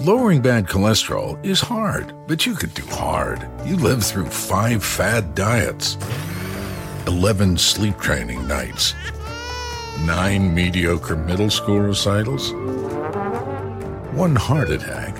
[0.00, 3.48] Lowering bad cholesterol is hard, but you could do hard.
[3.64, 5.96] You lived through five fad diets,
[7.06, 8.92] 11 sleep training nights,
[10.00, 12.52] nine mediocre middle school recitals,
[14.12, 15.16] one heart attack.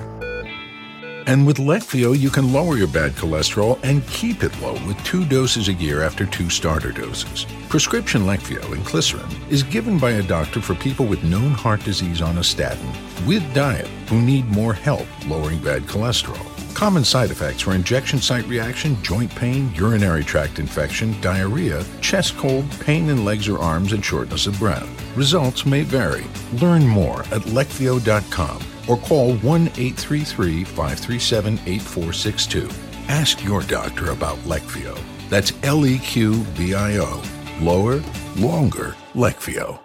[1.27, 5.25] And with Leqvio, you can lower your bad cholesterol and keep it low with two
[5.25, 7.47] doses a year after two starter doses.
[7.67, 12.37] Prescription Leqvio inclisiran is given by a doctor for people with known heart disease on
[12.37, 12.91] a statin
[13.25, 16.45] with diet who need more help lowering bad cholesterol.
[16.75, 22.69] Common side effects are injection site reaction, joint pain, urinary tract infection, diarrhea, chest cold,
[22.81, 24.87] pain in legs or arms, and shortness of breath.
[25.17, 26.25] Results may vary.
[26.59, 32.69] Learn more at leqvio.com or call 1 833 537 8462.
[33.07, 34.97] Ask your doctor about Leqvio.
[35.29, 37.21] That's L E Q V I O.
[37.61, 38.03] Lower,
[38.37, 39.79] longer, Leqvio.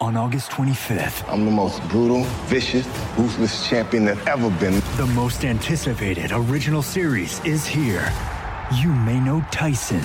[0.00, 4.82] On August 25th, I'm the most brutal, vicious, ruthless champion that ever been.
[4.96, 8.12] the most anticipated original series is here.
[8.72, 10.00] You may know Tyson,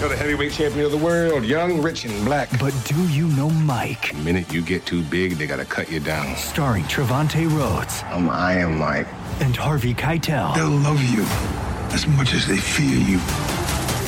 [0.00, 2.48] You're the heavyweight champion of the world, young, rich, and black.
[2.58, 4.12] but do you know Mike?
[4.12, 6.34] The minute you get too big, they gotta cut you down.
[6.36, 9.06] Starring Trevante Rhodes um, I'm Mike.
[9.40, 10.54] and Harvey Keitel.
[10.54, 11.22] They'll love you
[11.94, 13.18] as much as they fear you.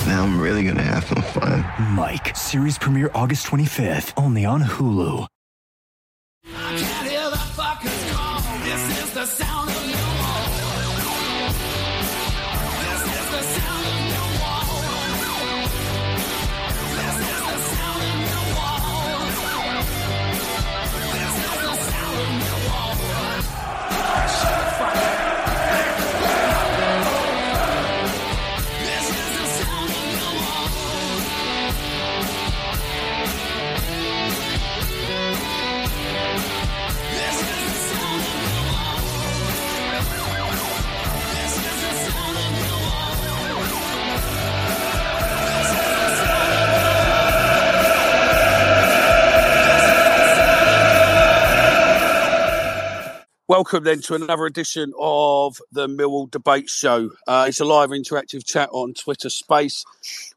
[0.06, 1.64] Now I'm really gonna have some fun.
[1.94, 5.26] Mike, series premiere August 25th, only on Hulu.
[53.50, 57.10] Welcome then to another edition of the Millwall Debate Show.
[57.26, 59.84] Uh, it's a live interactive chat on Twitter Space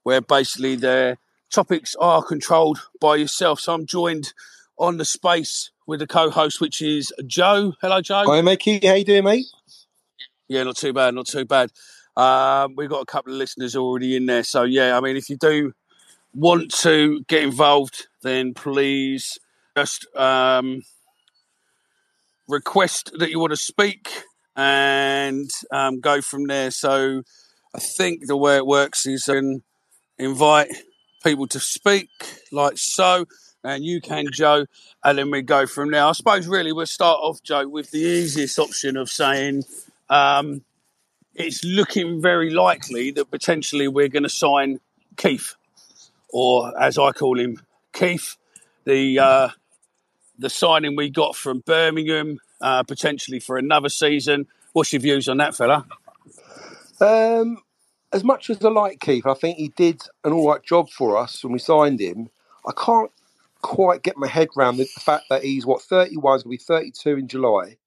[0.02, 1.20] where basically the
[1.52, 3.60] topics are controlled by yourself.
[3.60, 4.34] So I'm joined
[4.80, 7.74] on the space with the co-host, which is Joe.
[7.82, 8.24] Hello, Joe.
[8.26, 8.80] Hi, Mickey.
[8.84, 9.46] How you doing, mate?
[10.48, 11.70] Yeah, not too bad, not too bad.
[12.18, 14.44] Um, we've got a couple of listeners already in there.
[14.44, 15.74] So, yeah, I mean, if you do
[16.34, 19.38] want to get involved, then please
[19.78, 20.82] just um,
[22.48, 24.24] request that you want to speak
[24.56, 26.72] and um, go from there.
[26.72, 27.24] So,
[27.76, 29.64] I think the way it works is um,
[30.20, 30.70] invite
[31.24, 32.10] people to speak,
[32.52, 33.26] like so,
[33.64, 34.66] and you can, Joe,
[35.04, 36.04] and then we go from there.
[36.04, 39.64] I suppose really we'll start off, Joe, with the easiest option of saying
[40.10, 40.64] um,
[41.34, 44.80] it's looking very likely that potentially we're going to sign
[45.18, 45.56] Keith,
[46.32, 48.38] or as I call him, Keith,
[48.86, 49.50] the uh,
[50.38, 54.48] the signing we got from Birmingham, uh, potentially for another season.
[54.72, 55.86] What's your views on that, fella?
[57.00, 57.60] Um,
[58.12, 61.18] as much as I like Keith, I think he did an all right job for
[61.18, 62.30] us when we signed him.
[62.66, 63.12] I can't
[63.62, 66.66] quite get my head around the fact that he's what 31 is going to be
[66.66, 67.78] 32 in July.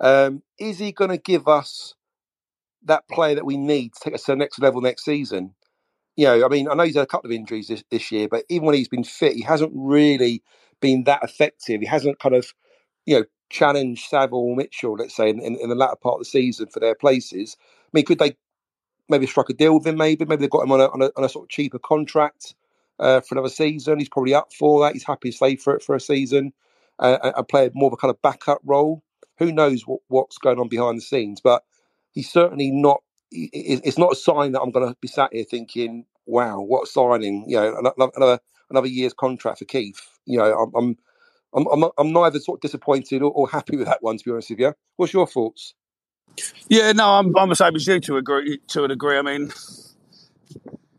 [0.00, 1.94] Um, is he going to give us
[2.86, 5.54] that player that we need to take us to the next level next season.
[6.16, 8.28] You know, I mean, I know he's had a couple of injuries this, this year,
[8.28, 10.42] but even when he's been fit, he hasn't really
[10.80, 11.80] been that effective.
[11.80, 12.54] He hasn't kind of,
[13.04, 16.24] you know, challenged Saville Mitchell, let's say, in, in, in the latter part of the
[16.26, 17.56] season for their places.
[17.60, 18.36] I mean, could they
[19.08, 19.96] maybe struck a deal with him?
[19.96, 22.54] Maybe, maybe they've got him on a, on a, on a sort of cheaper contract
[22.98, 23.98] uh, for another season.
[23.98, 24.94] He's probably up for that.
[24.94, 26.52] He's happy to stay for it for a season
[26.98, 29.02] uh, and play more of a kind of backup role.
[29.38, 31.40] Who knows what, what's going on behind the scenes?
[31.42, 31.62] But
[32.12, 33.02] he's certainly not.
[33.32, 37.44] It's not a sign that I'm going to be sat here thinking, "Wow, what signing!"
[37.48, 38.38] You know, another
[38.70, 40.00] another year's contract for Keith.
[40.24, 40.96] You know, I'm
[41.56, 44.18] I'm, I'm neither sort of disappointed or, or happy with that one.
[44.18, 45.74] To be honest with you, what's your thoughts?
[46.68, 49.16] Yeah, no, I'm, I'm the same as you to agree to a degree.
[49.16, 49.52] I mean,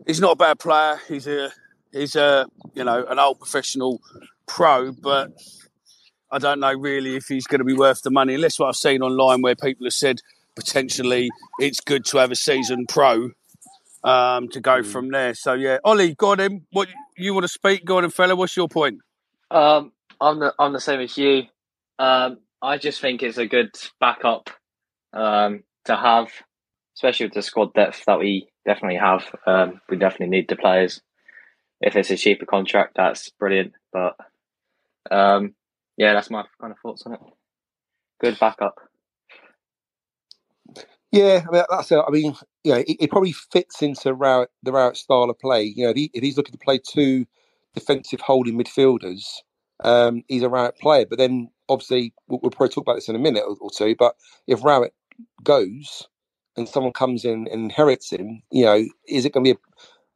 [0.06, 1.00] he's not a bad player.
[1.07, 1.51] He's a
[1.92, 4.01] he's a you know an old professional
[4.48, 5.31] pro, but
[6.31, 8.33] I don't know really if he's going to be worth the money.
[8.33, 10.21] Unless what I've seen online where people have said
[10.56, 13.31] potentially it's good to have a season pro
[14.04, 14.86] um, to go mm.
[14.86, 15.33] from there.
[15.36, 16.65] So yeah, Ollie, go on in.
[16.71, 17.86] What you want to speak?
[17.86, 18.36] Go on in, fella.
[18.36, 19.00] What's your point?
[19.51, 21.44] Um, I'm the I'm the same as you.
[22.00, 24.50] Um, I just think it's a good backup
[25.14, 26.30] um, to have,
[26.96, 29.24] especially with the squad depth that we definitely have.
[29.46, 31.02] Um, we definitely need the players.
[31.81, 33.74] If it's a cheaper contract, that's brilliant.
[33.94, 34.16] But
[35.12, 35.54] um,
[35.98, 37.19] yeah, that's my kind of thoughts on it.
[38.19, 38.75] Good backup.
[41.12, 41.92] Yeah, I mean that's.
[42.12, 42.36] Mean,
[42.66, 44.14] know, it, it probably fits into the
[44.72, 45.64] Rowett style of play.
[45.64, 47.25] You know, if, he, if, he's looking to play two
[47.74, 49.24] defensive holding midfielders,
[49.84, 51.06] um, he's a Rowett player.
[51.10, 53.96] But then, obviously, we'll, we'll, probably talk about this in a minute or, or two.
[53.98, 54.16] But
[54.48, 54.94] if Rowett
[55.44, 56.08] goes
[56.56, 59.60] and someone comes in and inherits him, you know, is it going to be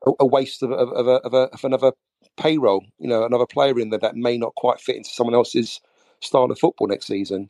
[0.08, 1.92] a, a waste of, of, of, a, of, a, of another
[2.38, 2.84] payroll?
[3.00, 5.80] You know, another player in there that may not quite fit into someone else's
[6.22, 7.50] style of football next season.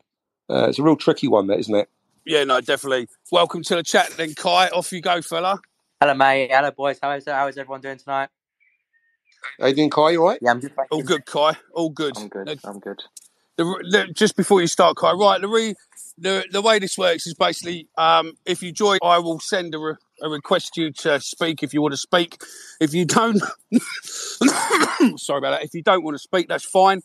[0.50, 1.88] Uh, it's a real tricky one, there, isn't it?
[2.24, 3.08] Yeah, no, definitely.
[3.30, 4.68] Welcome to the chat, then, Kai.
[4.68, 5.60] Off you go, fella.
[6.00, 6.50] Hello, mate.
[6.52, 6.98] Hello, boys.
[7.02, 8.28] How is how is everyone doing tonight?
[9.60, 10.10] How you doing, Kai?
[10.10, 10.38] You all right?
[10.42, 10.72] Yeah, I'm good.
[10.90, 11.56] All good, Kai.
[11.72, 12.16] All good.
[12.16, 12.60] I'm good.
[12.64, 13.02] I'm good.
[13.56, 15.40] The, the, just before you start, Kai, right?
[15.40, 15.74] The, re,
[16.18, 19.78] the the way this works is basically, um, if you join, I will send a,
[19.78, 22.38] re, a request you to speak if you want to speak.
[22.80, 23.40] If you don't,
[25.18, 25.64] sorry about that.
[25.64, 27.02] If you don't want to speak, that's fine.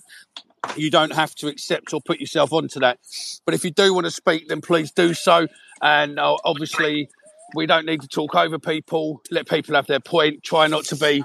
[0.75, 2.99] You don't have to accept or put yourself onto that.
[3.45, 5.47] But if you do want to speak, then please do so.
[5.81, 7.09] And uh, obviously,
[7.55, 9.21] we don't need to talk over people.
[9.31, 10.43] Let people have their point.
[10.43, 11.23] Try not to be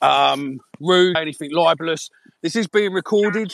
[0.00, 2.10] um, rude, anything libelous.
[2.42, 3.52] This is being recorded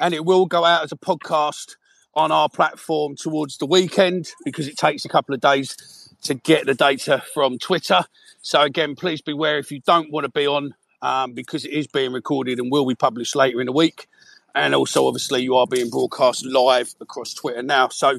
[0.00, 1.76] and it will go out as a podcast
[2.14, 5.76] on our platform towards the weekend because it takes a couple of days
[6.22, 8.02] to get the data from Twitter.
[8.42, 11.86] So, again, please beware if you don't want to be on um, because it is
[11.86, 14.08] being recorded and will be published later in the week.
[14.54, 17.88] And also, obviously, you are being broadcast live across Twitter now.
[17.88, 18.18] So,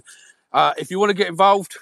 [0.54, 1.78] uh, if you want to get involved,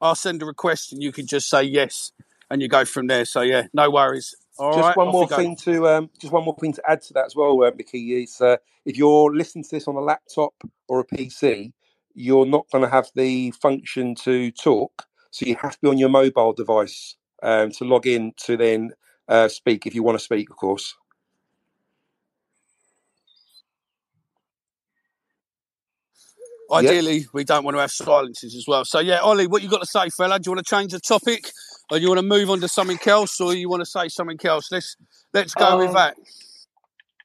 [0.00, 2.12] I'll send a request and you can just say yes
[2.50, 3.24] and you go from there.
[3.24, 4.34] So, yeah, no worries.
[4.58, 7.14] All just right, one more thing to um, just one more thing to add to
[7.14, 8.22] that as well, uh, Mickey.
[8.22, 10.54] Is uh, if you're listening to this on a laptop
[10.88, 11.72] or a PC,
[12.14, 15.98] you're not going to have the function to talk, so you have to be on
[15.98, 18.92] your mobile device um, to log in to then
[19.28, 20.94] uh, speak if you want to speak, of course.
[26.72, 27.28] Ideally, yep.
[27.32, 28.84] we don't want to have silences as well.
[28.84, 30.38] So, yeah, Ollie, what you got to say, fella?
[30.38, 31.50] Do you want to change the topic,
[31.90, 34.38] or you want to move on to something else, or you want to say something
[34.44, 34.70] else?
[34.70, 34.96] Let's
[35.32, 36.16] let's go um, with that.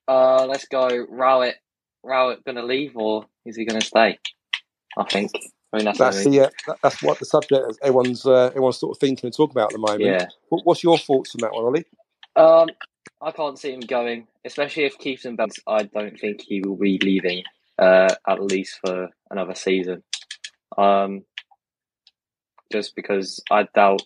[0.08, 1.06] Uh, let's go.
[1.10, 1.56] Rowett,
[2.04, 4.18] Rowett going to leave, or is he going to stay?
[4.98, 5.32] I think.
[5.72, 6.50] I mean, that's, that's the uh,
[6.82, 7.78] that's what the subject is.
[7.84, 10.02] Everyone's uh, everyone's sort of thinking and talking about at the moment.
[10.02, 10.26] Yeah.
[10.50, 11.86] What, what's your thoughts on that one, Ollie?
[12.36, 12.70] Um,
[13.22, 15.60] I can't see him going, especially if Keith's in bounce.
[15.68, 17.44] I don't think he will be leaving
[17.78, 20.04] uh, at least for another season.
[20.78, 21.24] Um,
[22.72, 24.02] just because I doubt.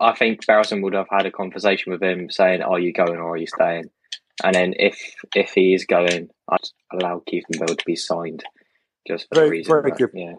[0.00, 3.32] I think Berylson would have had a conversation with him saying, "Are you going or
[3.32, 3.90] are you staying?"
[4.42, 6.58] And then if if he is going, I'd
[6.92, 8.44] allow Kieftenbeld to be signed,
[9.06, 9.72] just for very, the reason.
[9.72, 10.10] Very that, good.
[10.14, 10.34] Yeah.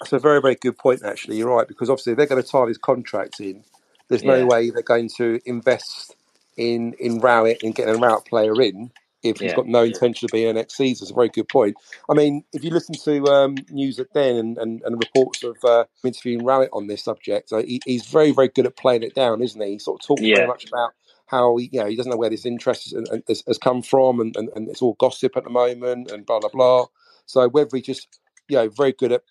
[0.00, 1.02] That's a very very good point.
[1.04, 3.64] Actually, you're right because obviously they're going to tie his contract in.
[4.08, 4.44] There's no yeah.
[4.44, 6.16] way they're going to invest
[6.56, 8.90] in in Rowett and getting a Rowett player in
[9.22, 11.04] if he's got no intention of being next season.
[11.04, 11.76] It's a very good point.
[12.08, 15.56] I mean, if you listen to um, news at then and, and, and reports of
[15.64, 19.14] uh, interviewing Rowett on this subject, uh, he, he's very, very good at playing it
[19.14, 19.72] down, isn't he?
[19.72, 20.36] He sort of talks yeah.
[20.36, 20.92] very much about
[21.26, 24.20] how he, you know, he doesn't know where this interest has, has, has come from
[24.20, 26.86] and, and, and, it's all gossip at the moment and blah, blah, blah.
[27.26, 29.22] So whether he just, you know, very good at,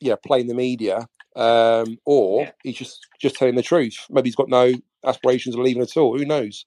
[0.00, 2.50] yeah, playing the media um, or yeah.
[2.62, 4.06] he's just, just telling the truth.
[4.10, 6.18] Maybe he's got no aspirations of leaving at all.
[6.18, 6.66] Who knows?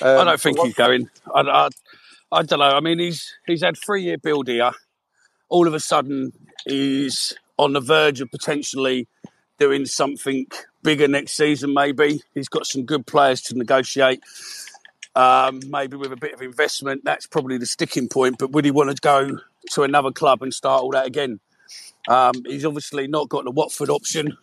[0.00, 1.08] Um, I don't think he's going.
[1.34, 1.68] I, I,
[2.32, 2.76] I, don't know.
[2.76, 4.70] I mean, he's he's had three year build here.
[5.48, 6.32] All of a sudden,
[6.66, 9.08] he's on the verge of potentially
[9.58, 10.46] doing something
[10.82, 11.74] bigger next season.
[11.74, 14.22] Maybe he's got some good players to negotiate.
[15.14, 18.36] Um, maybe with a bit of investment, that's probably the sticking point.
[18.38, 19.40] But would he want to go
[19.72, 21.40] to another club and start all that again?
[22.06, 24.36] Um, he's obviously not got the Watford option.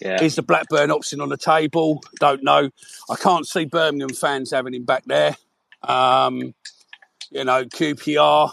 [0.00, 0.22] Yeah.
[0.22, 2.02] Is the Blackburn option on the table?
[2.20, 2.70] Don't know.
[3.10, 5.36] I can't see Birmingham fans having him back there.
[5.82, 6.54] Um,
[7.30, 8.52] you know, QPR.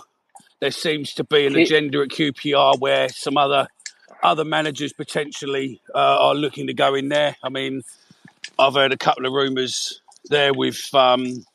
[0.59, 3.67] There seems to be an agenda at QPR where some other
[4.21, 7.37] other managers potentially uh, are looking to go in there.
[7.41, 7.83] I mean,
[8.57, 11.45] I've heard a couple of rumours there with um,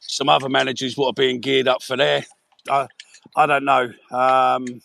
[0.00, 2.24] some other managers what are being geared up for there.
[2.70, 2.86] I,
[3.36, 3.92] I don't know.
[4.10, 4.80] Um,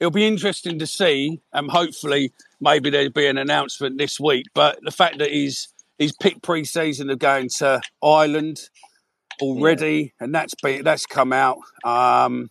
[0.00, 4.46] it'll be interesting to see, and hopefully, maybe there'll be an announcement this week.
[4.54, 8.70] But the fact that he's he's picked pre-season of going to Ireland
[9.42, 11.58] already, and that's been, that's come out.
[11.84, 12.50] Um,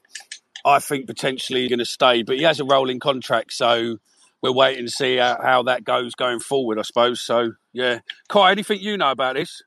[0.64, 3.98] I think potentially he's going to stay, but he has a rolling contract, so
[4.42, 6.80] we're waiting to see how, how that goes going forward.
[6.80, 7.20] I suppose.
[7.20, 9.62] So yeah, Kai, anything you know about this?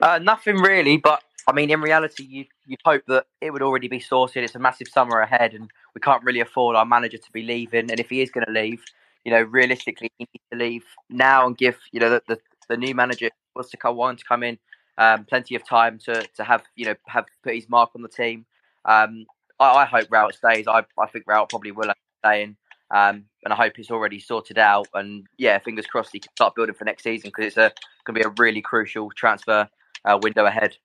[0.00, 3.88] Uh, nothing really, but I mean, in reality, you you hope that it would already
[3.88, 4.44] be sorted.
[4.44, 7.90] It's a massive summer ahead, and we can't really afford our manager to be leaving.
[7.90, 8.84] And if he is going to leave,
[9.24, 12.76] you know, realistically, he needs to leave now and give you know the the, the
[12.76, 14.58] new manager wants to come on to come in
[14.98, 18.08] um, plenty of time to to have you know have put his mark on the
[18.08, 18.44] team.
[18.84, 19.24] Um,
[19.58, 20.68] I, I hope Rowett stays.
[20.68, 22.56] I I think Rowett probably will end up staying.
[22.90, 24.88] Um, and I hope it's already sorted out.
[24.94, 27.72] And yeah, fingers crossed he can start building for next season because it's a
[28.04, 29.68] going to be a really crucial transfer
[30.04, 30.76] uh, window ahead.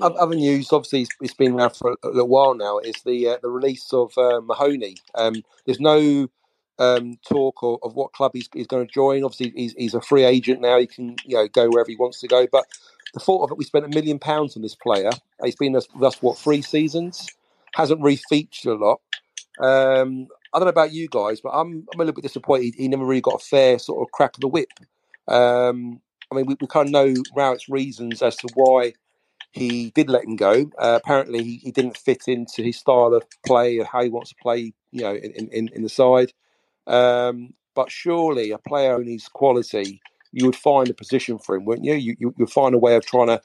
[0.00, 2.78] Oth- Other news, obviously, it's- been around for a little while now.
[2.78, 4.96] Is the uh, the release of uh, Mahoney?
[5.14, 6.28] Um, there's no
[6.78, 9.24] um, talk of, of what club he's, he's going to join.
[9.24, 10.78] Obviously, he's, he's a free agent now.
[10.78, 12.46] He can you know go wherever he wants to go.
[12.50, 12.66] But
[13.14, 15.10] the thought of it, we spent a million pounds on this player.
[15.44, 17.26] He's been with us what three seasons?
[17.74, 19.00] Hasn't really featured a lot.
[19.60, 22.74] Um, I don't know about you guys, but I'm I'm a little bit disappointed.
[22.76, 24.70] He never really got a fair sort of crack of the whip.
[25.28, 26.00] Um,
[26.32, 28.94] I mean, we, we kind of know Rowett's reasons as to why
[29.52, 30.70] he did let him go.
[30.78, 34.30] Uh, apparently, he, he didn't fit into his style of play and how he wants
[34.30, 36.32] to play, you know, in, in, in the side.
[36.86, 40.00] Um, but surely, a player in his quality,
[40.32, 41.94] you would find a position for him, wouldn't you?
[41.94, 43.40] You you would find a way of trying to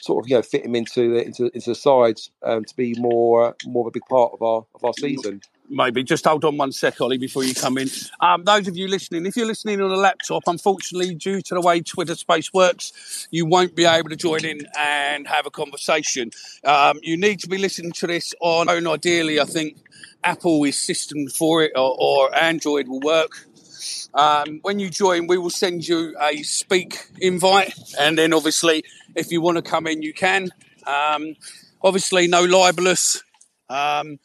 [0.00, 2.94] sort of you know fit him into the into, into the sides um, to be
[2.98, 5.40] more more of a big part of our of our season.
[5.70, 7.88] Maybe just hold on one sec, Ollie, before you come in.
[8.20, 11.60] Um, those of you listening, if you're listening on a laptop, unfortunately, due to the
[11.60, 16.30] way Twitter Space works, you won't be able to join in and have a conversation.
[16.64, 18.86] Um, you need to be listening to this on phone.
[18.86, 19.76] Ideally, I think
[20.24, 23.46] Apple is system for it, or, or Android will work.
[24.14, 28.84] Um, when you join, we will send you a speak invite, and then obviously,
[29.14, 30.50] if you want to come in, you can.
[30.86, 31.36] Um,
[31.82, 33.22] obviously, no libelous.
[33.68, 34.18] Um,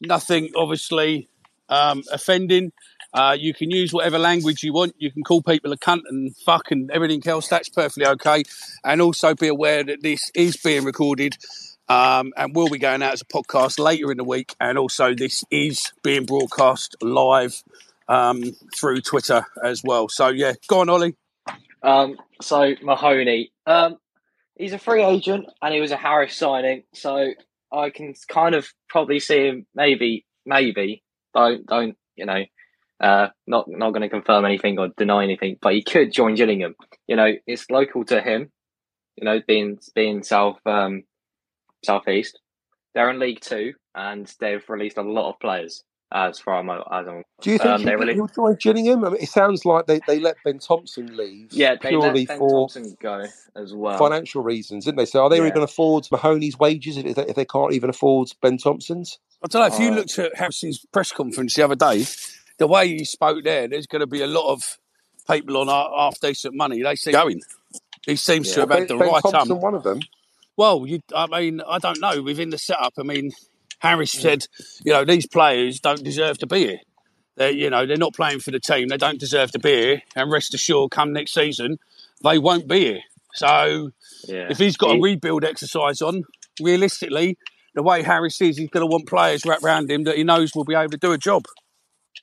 [0.00, 1.28] nothing obviously
[1.68, 2.72] um, offending.
[3.12, 4.94] Uh, you can use whatever language you want.
[4.98, 7.48] You can call people a cunt and fuck and everything else.
[7.48, 8.44] That's perfectly okay.
[8.84, 11.36] And also be aware that this is being recorded
[11.88, 14.54] um, and will be going out as a podcast later in the week.
[14.60, 17.62] And also, this is being broadcast live
[18.08, 18.42] um,
[18.74, 20.08] through Twitter as well.
[20.08, 21.16] So, yeah, go on, Ollie.
[21.82, 23.98] Um, so Mahoney, um,
[24.56, 27.32] he's a free agent and he was a Harris signing, so
[27.72, 31.02] I can kind of probably see him maybe, maybe
[31.34, 32.44] don't don't you know,
[33.00, 36.74] uh, not not going to confirm anything or deny anything, but he could join Gillingham.
[37.06, 38.50] You know, it's local to him.
[39.16, 41.04] You know, being being south um,
[41.84, 42.40] southeast,
[42.94, 45.84] they're in League Two and they've released a lot of players.
[46.12, 49.04] As far as I'm, as Do you think um, he, they released he'll join Gillingham?
[49.04, 52.28] I mean, it sounds like they, they let Ben Thompson leave Yeah, they purely let
[52.28, 53.98] Ben for Thompson go as well.
[53.98, 55.06] financial reasons, didn't they?
[55.06, 55.54] So are they really Yeah.
[55.54, 59.18] going to afford Mahoney's wages if they, if they can't even afford Ben Thompson's?
[59.44, 62.06] I don't know if you Uh, looked at Harris's press conference the other day,
[62.58, 64.78] the way he spoke there, there's going to be a lot of
[65.28, 66.82] people on half half decent money.
[66.82, 67.42] They see going.
[68.06, 68.62] He seems to Yeah.
[68.62, 69.60] have had the ben right Thompson, um.
[69.60, 70.00] one of them.
[70.56, 72.22] Well, you, I mean, I don't know.
[72.22, 73.32] Within the setup, I mean,
[73.78, 74.46] Harris said,
[74.84, 76.80] you know, these players don't deserve to be here.
[77.36, 78.88] They're, you know, they're not playing for the team.
[78.88, 80.02] They don't deserve to be here.
[80.14, 81.78] And rest assured, come next season,
[82.24, 83.00] they won't be here.
[83.34, 83.90] So
[84.26, 84.46] Yeah.
[84.50, 86.22] if he's got He- a rebuild exercise on,
[86.60, 87.36] realistically,
[87.74, 90.54] the way Harris is, he's going to want players wrapped around him that he knows
[90.54, 91.44] will be able to do a job.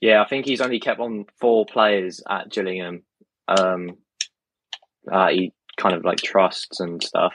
[0.01, 3.03] Yeah, I think he's only kept on four players at Gillingham.
[3.47, 3.97] Um,
[5.11, 7.33] uh, he kind of like trusts and stuff.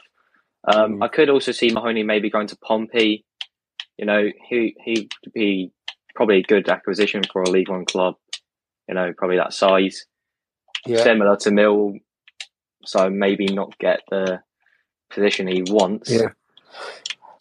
[0.66, 1.04] Um, Mm.
[1.04, 3.24] I could also see Mahoney maybe going to Pompey.
[3.98, 5.72] You know, he he would be
[6.14, 8.14] probably a good acquisition for a League One club.
[8.88, 10.06] You know, probably that size,
[10.86, 11.02] Yeah.
[11.02, 11.94] similar to Mill.
[12.84, 14.40] So maybe not get the
[15.10, 16.10] position he wants.
[16.10, 16.28] Yeah.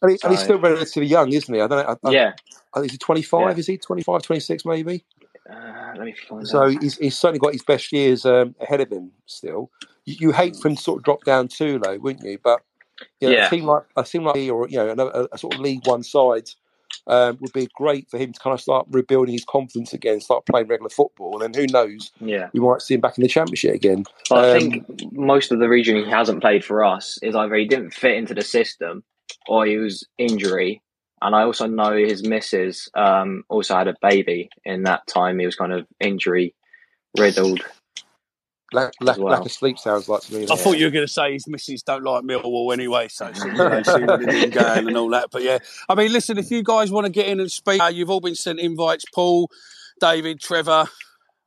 [0.01, 1.61] And, he, and he's still relatively young, isn't he?
[1.61, 1.97] I don't know.
[2.03, 2.33] I, I, yeah.
[2.73, 3.57] I think he's 25, Yeah.
[3.57, 3.77] is he?
[3.77, 5.05] 25, 26 maybe?
[5.49, 6.83] Uh, let me find So out.
[6.83, 9.71] he's, he's certainly got his best years um, ahead of him still.
[10.05, 12.37] You, you hate for him to sort of drop down too low, wouldn't you?
[12.43, 12.61] But
[13.19, 13.47] you know, Yeah.
[13.47, 15.85] a team like a team like he or you know a, a sort of League
[15.87, 16.49] One side
[17.05, 20.45] um, would be great for him to kind of start rebuilding his confidence again, start
[20.45, 22.49] playing regular football, and then who knows, Yeah.
[22.53, 24.03] we might see him back in the Championship again.
[24.29, 27.55] But I Um, think most of the reason he hasn't played for us is either
[27.55, 29.03] he didn't fit into the system
[29.47, 30.81] or he was injury.
[31.21, 35.39] And I also know his missus um, also had a baby in that time.
[35.39, 36.55] He was kind of injury
[37.17, 37.61] riddled.
[38.73, 39.33] Lack, lack, as well.
[39.33, 40.47] lack of sleep sounds like to me.
[40.49, 43.41] I thought you were going to say his missus don't like Millwall anyway, so she,
[43.41, 45.27] she would have been going and all that.
[45.31, 47.87] But yeah, I mean, listen, if you guys want to get in and speak, uh,
[47.87, 49.05] you've all been sent invites.
[49.13, 49.49] Paul,
[49.99, 50.87] David, Trevor.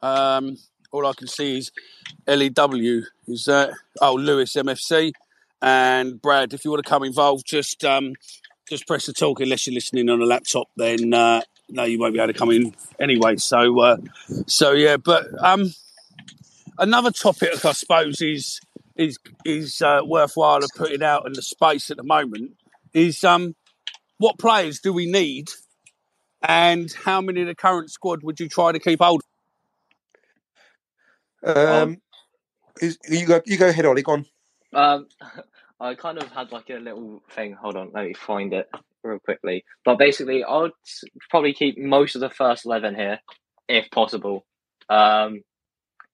[0.03, 0.57] Um,
[0.93, 1.71] all I can see is
[2.27, 3.05] LEW.
[3.29, 5.13] Is that oh Lewis MFC
[5.63, 6.53] and Brad?
[6.53, 8.15] If you want to come involved, just um,
[8.69, 9.41] just press the talk.
[9.41, 12.51] Unless you're listening on a laptop, then uh, no, you won't be able to come
[12.51, 13.37] in anyway.
[13.37, 13.97] So uh,
[14.47, 15.73] so yeah, but um,
[16.81, 18.61] another topic I suppose is
[18.97, 22.53] is is uh, worthwhile of putting out in the space at the moment
[22.93, 23.55] is um,
[24.19, 25.49] what players do we need,
[26.43, 29.23] and how many of the current squad would you try to keep hold?
[31.43, 31.99] Um,
[32.81, 34.03] is, you go, you go ahead, Ollie.
[34.03, 34.27] Go on.
[34.73, 35.07] Um,
[35.81, 37.55] I kind of had like a little thing.
[37.55, 38.69] Hold on, let me find it
[39.03, 39.65] real quickly.
[39.85, 40.73] But basically, I'd
[41.31, 43.21] probably keep most of the first eleven here,
[43.69, 44.45] if possible.
[44.91, 45.41] Um,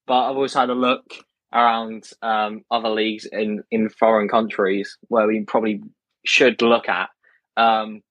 [0.06, 1.04] but I've also had a look
[1.52, 5.82] around um, other leagues in in foreign countries where we probably
[6.25, 7.08] should look at,
[7.56, 8.02] um,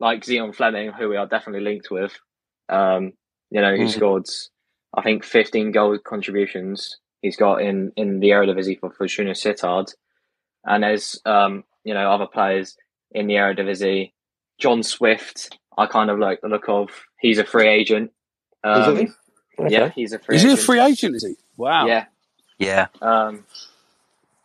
[0.00, 2.12] like Zian Flemming, who we are definitely linked with.
[2.68, 3.12] Um,
[3.50, 3.90] you know, who Mm.
[3.90, 4.26] scored,
[4.94, 6.98] I think, fifteen goal contributions.
[7.22, 9.92] He's got in in the Eredivisie for Fortuna Sittard,
[10.64, 12.76] and there's um, you know other players
[13.12, 14.12] in the Eredivisie.
[14.58, 16.90] John Swift, I kind of like the look of.
[17.20, 18.10] He's a free agent.
[18.64, 19.08] Is Um, he?
[19.58, 19.72] Okay.
[19.72, 21.16] Yeah, he's a free Is he a free agent?
[21.16, 21.36] Is he?
[21.56, 21.86] Wow.
[21.86, 22.06] Yeah.
[22.58, 22.86] Yeah.
[23.00, 23.44] Um,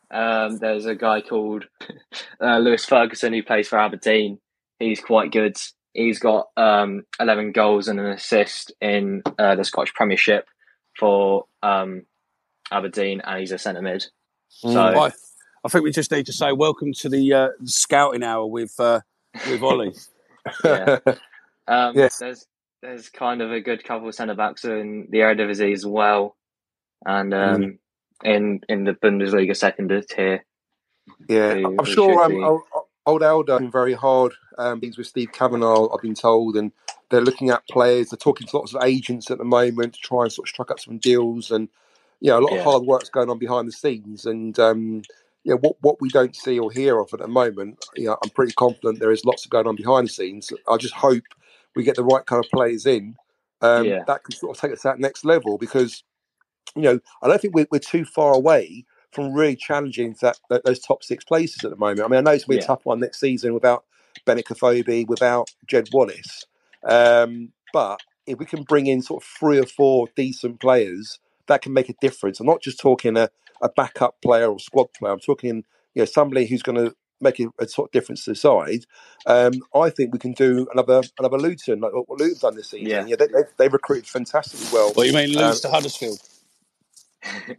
[0.09, 1.65] um, there's a guy called
[2.41, 4.39] uh, Lewis Ferguson who plays for Aberdeen.
[4.79, 5.57] He's quite good.
[5.93, 10.47] He's got um, 11 goals and an assist in uh, the Scottish Premiership
[10.97, 12.03] for um,
[12.71, 14.05] Aberdeen, and he's a centre mid.
[14.49, 15.11] So I,
[15.63, 19.01] I think we just need to say welcome to the uh, scouting hour with uh,
[19.49, 19.93] with Ollie.
[20.63, 20.99] yeah.
[21.67, 22.17] Um, Yes.
[22.17, 22.47] There's
[22.81, 26.35] there's kind of a good couple of centre backs in the Eredivisie as well,
[27.05, 27.79] and um,
[28.23, 30.43] in in the Bundesliga second tier.
[31.27, 32.61] Yeah, who- I'm who sure um, old,
[33.05, 34.33] old Elder been very hard.
[34.57, 36.71] Um, with Steve Kavanagh, I've been told, and
[37.09, 38.09] they're looking at players.
[38.09, 40.71] They're talking to lots of agents at the moment to try and sort of strike
[40.71, 41.69] up some deals, and
[42.19, 42.59] you know, a lot Yeah.
[42.59, 44.25] of hard work's going on behind the scenes.
[44.25, 45.01] And um,
[45.43, 48.17] you know, what what we don't see or hear of at the moment, you know,
[48.23, 50.51] I'm pretty confident there is lots of going on behind the scenes.
[50.67, 51.23] I just hope
[51.75, 53.15] we get the right kind of players in
[53.61, 54.03] um, Yeah.
[54.07, 56.03] that can sort of take us to that next level because
[56.75, 60.63] you know, I don't think we're, we're too far away from really challenging that, that
[60.63, 62.01] those top six places at the moment.
[62.01, 63.83] I mean, I know it's going to be a tough one next season without
[64.25, 66.45] Kofobi, without Jed Wallace.
[66.87, 71.61] Um, but if we can bring in sort of three or four decent players, that
[71.61, 72.39] can make a difference.
[72.39, 73.29] I'm not just talking a,
[73.61, 75.11] a backup player or squad player.
[75.11, 78.31] I'm talking, you know, somebody who's going to make a, a sort of difference to
[78.31, 78.85] the side.
[79.25, 82.87] Um, I think we can do another another Luton, like what Luton's done this season.
[82.87, 83.05] Yeah.
[83.05, 84.91] Yeah, they, they, they recruited fantastically well.
[84.93, 86.19] What you mean Um, lose to Huddersfield?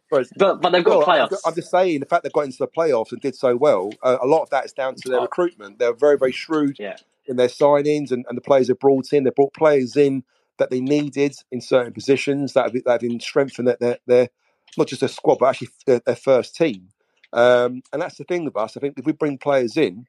[0.09, 1.39] Whereas- But but they've got well, I'm, playoffs.
[1.47, 3.93] I'm just saying the fact they got into the playoffs and did so well.
[4.03, 5.23] Uh, a lot of that is down to their Oh.
[5.23, 5.79] recruitment.
[5.79, 6.97] They're very very shrewd Yeah.
[7.27, 9.25] in their signings and, and the players they brought in.
[9.25, 10.25] They brought players in
[10.59, 14.29] that they needed in certain positions that have, that have been strengthened their, their, their
[14.77, 16.89] not just their squad but actually their, their first team.
[17.33, 18.77] Um, and that's the thing with us.
[18.77, 20.07] I think if we bring players in,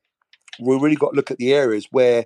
[0.59, 2.25] we've really got to look at the areas where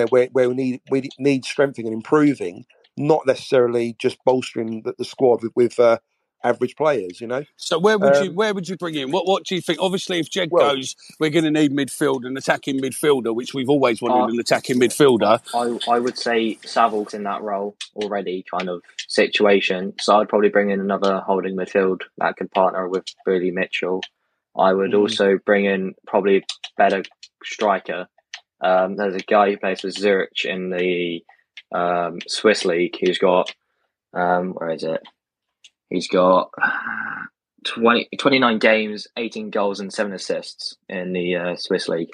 [0.00, 2.64] know where, where we need we need strengthening and improving,
[2.96, 5.98] not necessarily just bolstering the, the squad with, with uh,
[6.42, 7.20] average players.
[7.20, 7.44] You know.
[7.56, 9.10] So where would you Um, where would you bring in?
[9.10, 9.78] What what do you think?
[9.80, 13.68] Obviously, if Jed Well- goes, we're going to need midfield, an attacking midfielder, which we've
[13.70, 15.40] always wanted Uh, an attacking midfielder.
[15.54, 19.94] I, I would say Saville's in that role already, kind of situation.
[20.00, 24.02] So I'd probably bring in another holding midfield that could partner with Billy Mitchell.
[24.56, 24.98] I would Mhm.
[25.00, 26.44] also bring in probably
[26.76, 27.02] better
[27.44, 28.08] striker.
[28.60, 31.24] Um, there's a guy who plays for Zurich in the
[31.72, 33.54] um, Swiss league who's got
[34.12, 35.00] um, where is it?
[35.90, 36.50] He's got
[37.64, 42.10] 20, 29 games, 18 goals, and seven assists in the uh, Swiss league,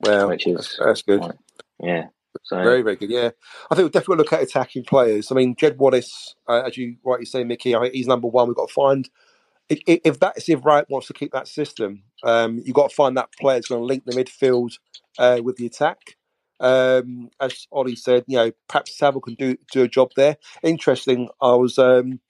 [0.00, 1.20] Well, which that's, is that's good.
[1.20, 1.34] quite-
[1.82, 2.06] yeah.
[2.44, 3.10] So Very, very good.
[3.10, 3.30] Yeah,
[3.70, 5.32] I think we'll definitely look at attacking players.
[5.32, 8.46] I mean, Jed Wallace, uh, as you rightly say, Mickey, I think he's number one.
[8.48, 9.08] We've got to find
[9.68, 13.16] if, if- that's if Wright wants to keep that system, um, you've got to find
[13.16, 14.78] that player that's going to link the midfield
[15.18, 15.98] uh, with the attack.
[16.60, 20.36] Um, as Ollie said, you know, perhaps Saville can do do a job there.
[20.62, 21.28] Interesting.
[21.40, 22.20] I was um,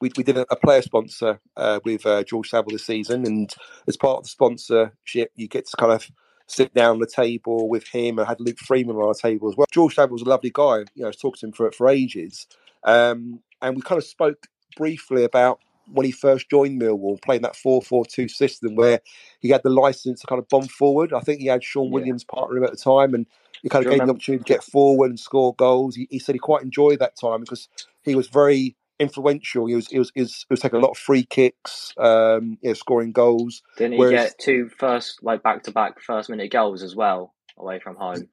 [0.00, 3.54] we, we did a, a player sponsor uh, with uh, George Saville this season, and
[3.86, 6.10] as part of the sponsorship, you get to kind of
[6.46, 8.18] sit down the table with him.
[8.18, 9.66] I had Luke Freeman on our table as well.
[9.70, 10.78] George Saville was a lovely guy.
[10.94, 12.46] You know, I was talking to him for for ages,
[12.84, 15.60] um, and we kind of spoke briefly about
[15.92, 19.00] when he first joined Millwall, playing that 4 4 2 system where
[19.40, 21.12] he had the license to kind of bomb forward.
[21.12, 23.26] I think he had Shaun Williams partnering him at the time, and
[23.62, 25.96] he kind of gave him the opportunity to get forward and score goals.
[25.96, 27.68] He, he, said he quite enjoyed that time because
[28.02, 29.66] he was very influential.
[29.66, 32.58] He was he was he was, he was taking a lot of free kicks, um,
[32.62, 33.62] you know, scoring goals.
[33.76, 37.34] Didn't he Whereas, get two first like back to back first minute goals as well
[37.58, 38.28] away from home?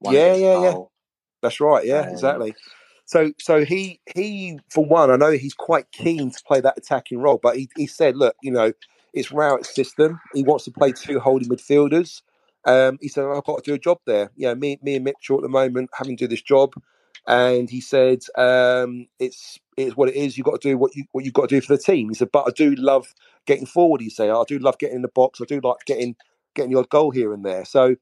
[0.00, 0.74] One yeah, yeah, yeah.
[1.42, 1.86] That's right.
[1.86, 2.54] Yeah, um, exactly.
[3.06, 7.20] So, so he he for one, I know he's quite keen to play that attacking
[7.20, 8.72] role, but he, he said, look, you know,
[9.14, 10.20] it's Rowett's system.
[10.34, 12.20] He wants to play two holding midfielders.
[12.66, 14.30] Um, he said, I've got to do a job there.
[14.36, 16.74] You know, me, me and Mitchell at the moment having to do this job.
[17.26, 20.36] And he said, um, it's it's what it is.
[20.36, 22.08] You've got to do what you what you've got to do for the team.
[22.08, 23.14] He said, but I do love
[23.46, 24.00] getting forward.
[24.00, 25.40] He said, I do love getting in the box.
[25.40, 26.16] I do like getting
[26.54, 27.64] getting your goal here and there.
[27.64, 27.96] So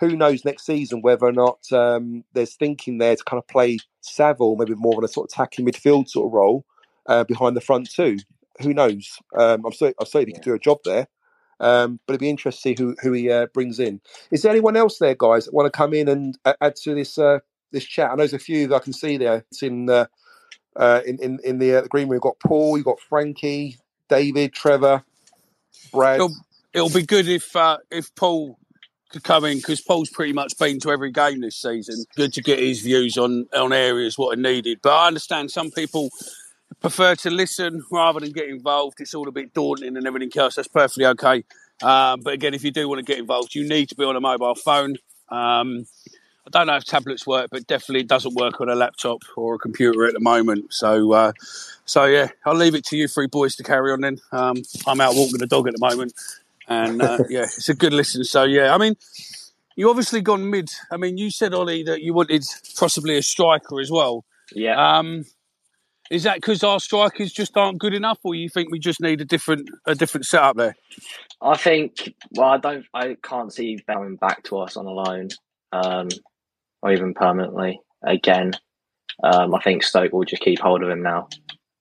[0.00, 3.78] who knows next season whether or not um, there's thinking there to kind of play
[4.00, 6.64] Saville maybe more of a sort of attacking midfield sort of role
[7.06, 8.18] uh, behind the front two.
[8.60, 9.18] Who knows?
[9.38, 11.08] Um, I'm sorry, I'm sorry he could do a job there.
[11.60, 14.00] Um, but it'd be interesting to see who who he uh, brings in.
[14.32, 17.16] Is there anyone else there, guys, that want to come in and add to this
[17.16, 17.38] uh,
[17.70, 18.10] this chat?
[18.10, 19.44] I know there's a few that I can see there.
[19.50, 19.88] It's in
[20.76, 22.10] uh, in in, in the, uh, green room.
[22.10, 25.02] We've got Paul, you've got Frankie, David, Trevor,
[25.92, 26.16] Brad.
[26.16, 26.34] It'll,
[26.72, 28.58] it'll be good if uh, if Paul
[29.10, 32.04] could come in because Paul's pretty much been to every game this season.
[32.16, 34.80] Good to get his views on on areas what are needed.
[34.82, 36.10] But I understand some people
[36.80, 39.00] prefer to listen rather than get involved.
[39.00, 40.56] It's all a bit daunting and everything else.
[40.56, 41.44] That's perfectly okay.
[41.82, 44.16] Um, but again, if you do want to get involved, you need to be on
[44.16, 44.96] a mobile phone.
[45.28, 45.86] Um,
[46.46, 49.58] I don't know if tablets work, but definitely doesn't work on a laptop or a
[49.58, 50.72] computer at the moment.
[50.72, 51.32] So, uh,
[51.84, 54.00] so yeah, I'll leave it to you three boys to carry on.
[54.00, 56.14] Then um, I'm out walking the dog at the moment,
[56.68, 58.24] and uh, yeah, it's a good listen.
[58.24, 58.96] So yeah, I mean,
[59.76, 60.68] you obviously gone mid.
[60.90, 62.44] I mean, you said Ollie that you wanted
[62.76, 64.24] possibly a striker as well.
[64.54, 64.98] Yeah.
[64.98, 65.24] Um,
[66.10, 69.20] is that because our strikers just aren't good enough, or you think we just need
[69.20, 70.76] a different a different setup there?
[71.40, 72.14] I think.
[72.32, 72.84] Well, I don't.
[72.92, 75.28] I can't see coming back to us on a loan,
[75.72, 76.08] um,
[76.82, 78.52] or even permanently again.
[79.22, 81.28] Um, I think Stoke will just keep hold of him now.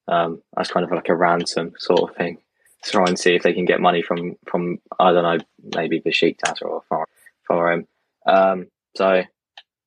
[0.08, 2.38] Um, that's kind of like a ransom sort of thing.
[2.84, 6.62] Try and see if they can get money from from I don't know maybe Besiktas
[6.62, 7.08] or for
[7.46, 7.88] for him.
[8.26, 9.24] Um, so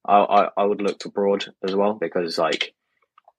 [0.06, 2.72] I, I I would look to Broad as well because like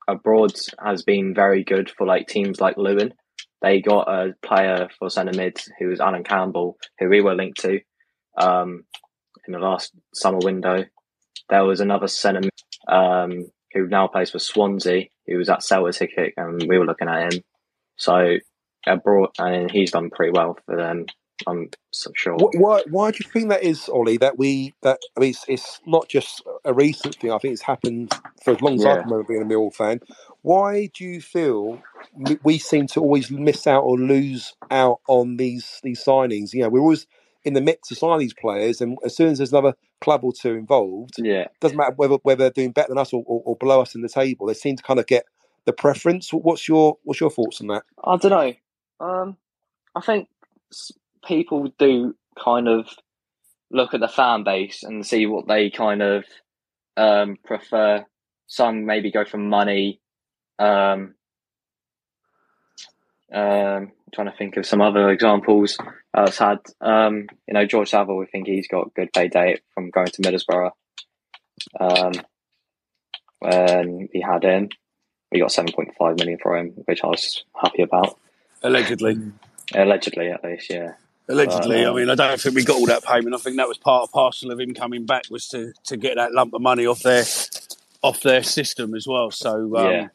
[0.08, 3.14] abroad has been very good for like teams like Luton.
[3.62, 7.62] They got a player for centre mid who was Allan Campbell, who we were linked
[7.62, 7.80] to
[8.38, 8.84] um,
[9.48, 10.84] in the last summer window.
[11.50, 12.50] There was another centre
[12.88, 17.34] um, who now plays for Swansea, who was at Celtic, and we were looking at
[17.34, 17.41] him.
[17.98, 18.38] So
[18.88, 21.06] abroad, and he's done pretty well for them.
[21.48, 21.69] I'm
[22.15, 22.38] sure.
[22.38, 24.17] Why, why do you think that is, Ollie?
[24.17, 27.32] That we that I mean, it's, it's not just a recent thing.
[27.32, 28.91] I think it's happened for as long as yeah.
[28.91, 30.00] I can remember being a Millwall fan.
[30.43, 31.82] Why do you feel
[32.43, 36.54] we seem to always miss out or lose out on these these signings?
[36.54, 37.06] You know, we're always
[37.45, 40.34] in the mix to sign these players, and as soon as there's another club or
[40.34, 43.55] two involved, yeah, doesn't matter whether whether they're doing better than us or, or, or
[43.55, 44.47] below us in the table.
[44.47, 45.25] They seem to kind of get
[45.65, 46.31] the preference.
[46.31, 47.84] What's your what's your thoughts on that?
[48.03, 48.53] I don't know.
[48.99, 49.38] Um,
[49.95, 50.27] I think
[51.25, 52.89] people do kind of
[53.71, 56.25] look at the fan base and see what they kind of
[56.97, 58.05] um, prefer.
[58.47, 59.99] Some maybe go for money.
[60.60, 61.15] Um,
[63.34, 65.78] um, trying to think of some other examples.
[66.15, 68.17] Had, um, you know, George Saville.
[68.17, 70.71] We think he's got good payday from going to Middlesbrough.
[71.80, 72.13] Um,
[73.39, 74.69] when we had him,
[75.32, 78.17] we got seven point five million for him, which I was happy about.
[78.63, 79.17] Allegedly.
[79.73, 80.93] Allegedly, at least, yeah.
[81.28, 83.34] Allegedly, I mean, I don't think we got all that payment.
[83.34, 86.17] I think that was part of parcel of him coming back was to, to get
[86.17, 87.23] that lump of money off their
[88.04, 89.32] off their system as well.
[89.32, 90.08] So um, yeah,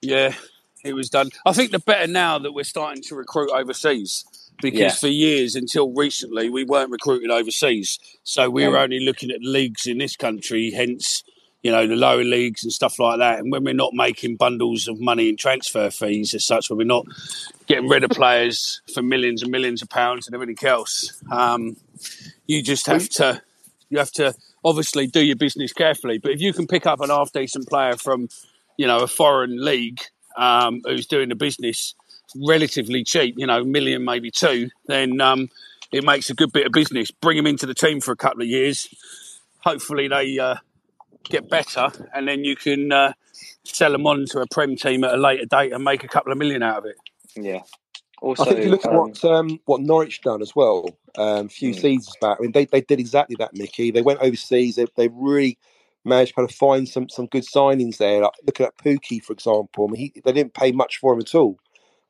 [0.00, 0.34] yeah,
[0.86, 1.30] it was done.
[1.44, 4.24] I think the better now that we're starting to recruit overseas
[4.60, 4.90] because yeah.
[4.90, 9.86] for years until recently we weren't recruiting overseas, so we were only looking at leagues
[9.86, 10.70] in this country.
[10.70, 11.22] Hence,
[11.62, 13.40] you know, the lower leagues and stuff like that.
[13.40, 16.84] And when we're not making bundles of money in transfer fees as such, when we're
[16.84, 17.06] not
[17.66, 21.76] getting rid of players for millions and millions of pounds and everything else, um,
[22.46, 23.42] you just have to,
[23.90, 24.32] you have to
[24.64, 26.18] obviously do your business carefully.
[26.18, 28.28] But if you can pick up an half decent player from,
[28.76, 30.02] you know, a foreign league
[30.36, 31.94] um, who's doing the business
[32.44, 35.48] relatively cheap, you know, million maybe two, then um,
[35.92, 37.10] it makes a good bit of business.
[37.10, 38.88] Bring him into the team for a couple of years
[39.66, 40.54] hopefully they uh,
[41.24, 43.12] get better, and then you can uh,
[43.64, 46.30] sell them on to a Prem team at a later date and make a couple
[46.30, 46.96] of million out of it.
[47.34, 47.60] Yeah.
[48.22, 50.98] Also, I think if you look at um, what um, what Norwich done as well
[51.18, 51.80] um, a few Mm.
[51.80, 52.38] seasons back.
[52.38, 53.90] I mean, they, they did exactly that, Mickey.
[53.90, 54.76] They went overseas.
[54.76, 55.58] They, they really
[56.06, 58.22] managed to kind of find some some good signings there.
[58.22, 59.86] Like looking at Pukki, for example.
[59.88, 61.58] I mean, he, they didn't pay much for him at all,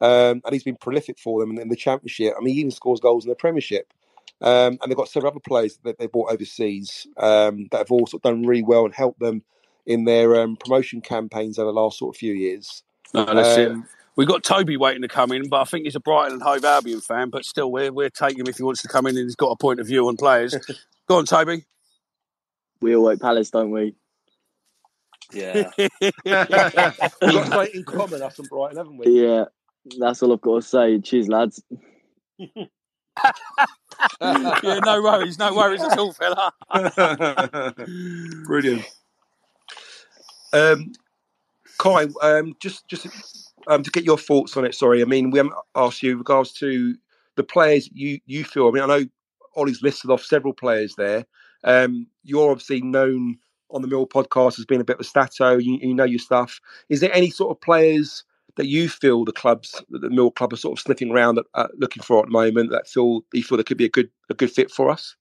[0.01, 2.35] um, and he's been prolific for them in, in the Championship.
[2.37, 3.93] I mean, he even scores goals in the Premiership.
[4.43, 8.07] Um, and they've got several other players that they bought overseas um, that have all
[8.07, 9.43] sort of done really well and helped them
[9.87, 12.83] in their um, promotion campaigns over the last sort of few years.
[13.15, 13.71] No, that's it.
[13.71, 16.43] Um, We've got Toby waiting to come in, but I think he's a Brighton and
[16.43, 17.29] Hove Albion fan.
[17.29, 19.51] But still, we're we're taking him if he wants to come in and he's got
[19.51, 20.57] a point of view on players.
[21.07, 21.65] Go on, Toby.
[22.81, 23.95] We all like Palace, don't we?
[25.33, 25.71] Yeah.
[25.79, 25.91] We've
[26.23, 26.83] got
[27.21, 29.23] something in common, us and Brighton, haven't we?
[29.23, 29.45] Yeah,
[29.99, 31.01] that's all I've got to say.
[31.01, 31.63] Cheers, lads.
[32.39, 32.67] yeah,
[34.21, 36.53] no worries, no worries at all, fella.
[38.47, 38.85] Brilliant.
[40.53, 40.93] Um,
[41.79, 43.07] Kai, um, just just
[43.67, 44.75] um, to get your thoughts on it.
[44.75, 46.97] Sorry, I mean we haven't asked you in regards to
[47.37, 48.69] the players you you feel.
[48.69, 49.05] I mean, I know
[49.57, 51.27] Ollie's listed off several players there.
[51.65, 53.39] Um, you're obviously known
[53.71, 55.57] on the Mill podcast as being a bit of a stato.
[55.57, 56.61] You, you know your stuff.
[56.89, 58.25] Is there any sort of players
[58.57, 62.03] that you feel the clubs, the Mill club, are sort of sniffing around, uh, looking
[62.03, 64.51] for at the moment that feel you feel there could be a good a good
[64.51, 65.17] fit for us?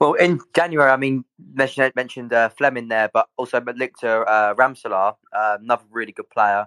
[0.00, 4.54] Well, in January, I mean, mentioned, mentioned uh, Flemming there, but also linked to uh,
[4.54, 6.66] Ramsalar, uh, another really good player.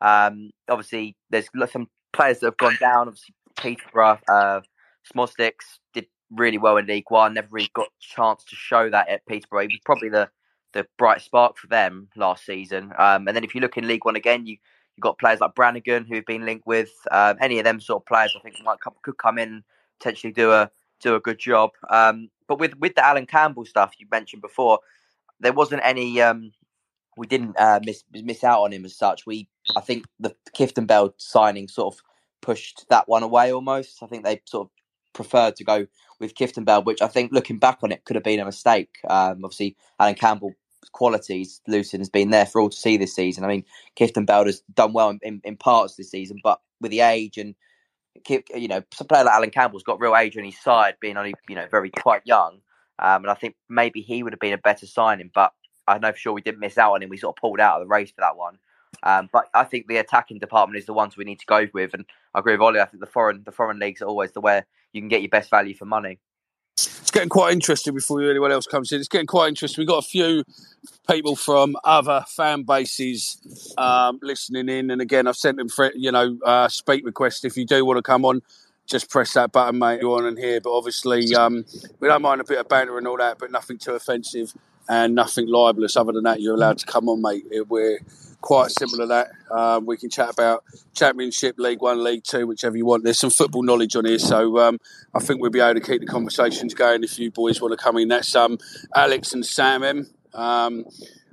[0.00, 3.08] Um, obviously, there's some players that have gone down.
[3.08, 4.60] Obviously, Peterborough, uh,
[5.12, 7.34] Szmodics did really well in League One.
[7.34, 9.62] Never really got chance to show that at Peterborough.
[9.62, 10.28] He was probably the
[10.72, 12.92] the bright spark for them last season.
[12.98, 14.56] Um, and then if you look in League One again, you
[14.96, 18.06] you got players like Brannagan who've been linked with um, any of them sort of
[18.06, 18.34] players.
[18.36, 19.64] I think might come, could come in
[19.98, 21.70] potentially do a do a good job.
[21.90, 24.80] Um, but with with the Allan Campbell stuff you mentioned before,
[25.40, 26.20] there wasn't any.
[26.20, 26.52] Um,
[27.16, 29.26] we didn't uh, miss miss out on him as such.
[29.26, 32.00] We I think the Kieftenbeld signing sort of
[32.40, 34.02] pushed that one away almost.
[34.02, 34.70] I think they sort of
[35.14, 35.86] preferred to go
[36.20, 38.90] with Kieftenbeld, which I think looking back on it could have been a mistake.
[39.08, 40.54] Um, obviously, Allan Campbell
[40.92, 43.44] qualities Luton has been there for all to see this season.
[43.44, 43.64] I mean,
[43.96, 47.54] Kieftenbeld has done well in, in, in parts this season, but with the age and
[48.54, 51.34] you know, a player like Allan Campbell's got real age on his side, being only
[51.48, 52.60] you know very quite young,
[52.98, 55.30] um, and I think maybe he would have been a better signing.
[55.34, 55.52] But
[55.86, 57.10] I know for sure we didn't miss out on him.
[57.10, 58.58] We sort of pulled out of the race for that one.
[59.02, 61.94] Um, but I think the attacking department is the ones we need to go with,
[61.94, 62.80] and I agree with Ollie.
[62.80, 65.28] I think the foreign the foreign leagues are always the where you can get your
[65.28, 66.18] best value for money.
[66.76, 68.98] It's getting quite interesting before anyone else comes in.
[68.98, 69.82] It's getting quite interesting.
[69.82, 70.42] We've got a few
[71.08, 76.10] people from other fan bases um, listening in, and again, I've sent them for you
[76.10, 77.44] know uh, speak requests.
[77.44, 78.42] If you do want to come on,
[78.86, 80.00] just press that button, mate.
[80.00, 81.64] You're on and here, but obviously um,
[82.00, 84.52] we don't mind a bit of banter and all that, but nothing too offensive
[84.88, 85.96] and nothing libelous.
[85.96, 87.44] Other than that, you're allowed to come on, mate.
[87.68, 87.98] We're
[88.44, 89.30] quite similar to that.
[89.50, 93.02] Um, we can chat about Championship, League One, League Two, whichever you want.
[93.02, 94.78] There's some football knowledge on here, so um,
[95.14, 97.82] I think we'll be able to keep the conversations going if you boys want to
[97.82, 98.08] come in.
[98.08, 98.58] That's um,
[98.94, 99.82] Alex and Sam.
[100.34, 100.84] Um,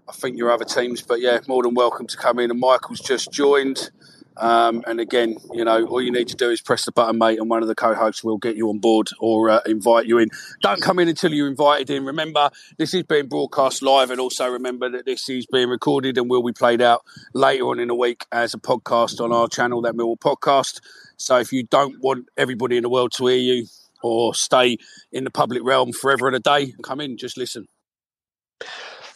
[0.08, 2.50] I think your other teams, but yeah, more than welcome to come in.
[2.50, 3.92] And Michael's just joined.
[4.38, 7.40] Um, and again, you know, all you need to do is press the button, mate,
[7.40, 10.30] and one of the co-hosts will get you on board or uh, invite you in.
[10.62, 12.06] Don't come in until you're invited in.
[12.06, 16.30] Remember, this is being broadcast live, and also remember that this is being recorded and
[16.30, 17.02] will be played out
[17.34, 20.80] later on in the week as a podcast on our channel, that Millwall Podcast.
[21.18, 23.68] So if you don't want everybody in the world to hear you
[24.02, 24.78] or stay
[25.12, 27.68] in the public realm forever and a day, come in, just listen.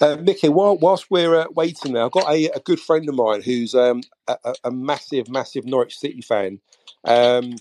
[0.01, 3.15] Uh, Mickey, while, whilst we're uh, waiting there, I've got a, a good friend of
[3.15, 6.59] mine who's um, a, a- massive, massive Norwich City fan.
[7.05, 7.55] Um,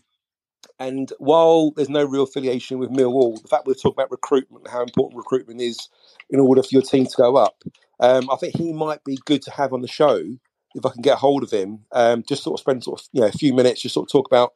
[0.79, 4.83] and while there's no real affiliation with Millwall, the fact we're talking about recruitment how
[4.83, 5.88] important recruitment is
[6.31, 7.62] in order for your team to go up,
[8.01, 10.20] um, I think he might be good to have on the show
[10.75, 11.85] if I can get hold of him.
[11.92, 14.12] Um, just sort of spend sort of you know a few minutes, just sort of
[14.12, 14.55] talk about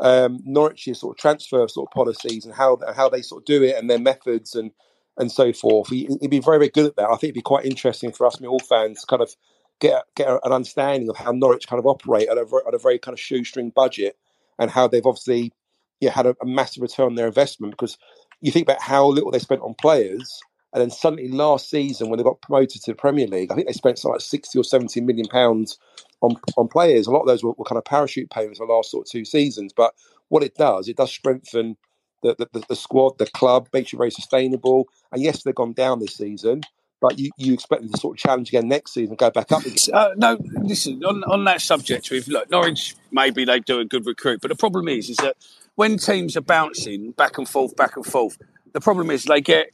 [0.00, 3.62] um, Norwich's sort of transfer sort of policies and how how they sort of do
[3.62, 4.72] it and their methods and
[5.18, 5.88] and so forth.
[5.88, 7.06] He, he'd be very very good at that.
[7.08, 9.34] I think it'd be quite interesting for us Millwall fans to kind of
[9.80, 12.98] get get an understanding of how Norwich kind of operate at a at a very
[12.98, 14.16] kind of shoestring budget
[14.58, 15.52] and how they've obviously
[16.00, 17.98] yeah had a, a massive return on their investment because
[18.40, 20.40] you think about how little they spent on players.
[20.74, 23.66] And then suddenly last season, when they got promoted to the Premier League, I think
[23.66, 25.78] they spent something like sixty or seventy million pounds
[26.20, 27.06] on on players.
[27.06, 29.24] A lot of those were, were kind of parachute payments the last sort of two
[29.24, 29.72] seasons.
[29.74, 29.94] But
[30.28, 31.78] what it does, it does strengthen
[32.22, 34.88] the, the, the, squad, the club, makes you very sustainable.
[35.12, 36.62] And yes, they've gone down this season,
[37.00, 39.52] but you, you expect them to sort of challenge again next season and go back
[39.52, 39.62] up.
[39.92, 42.10] Uh, no, listen on, on that subject.
[42.10, 45.36] we've look, Norwich, maybe they do a good recruit, but the problem is, is that
[45.74, 48.38] when teams are bouncing back and forth, back and forth,
[48.72, 49.70] the problem is they get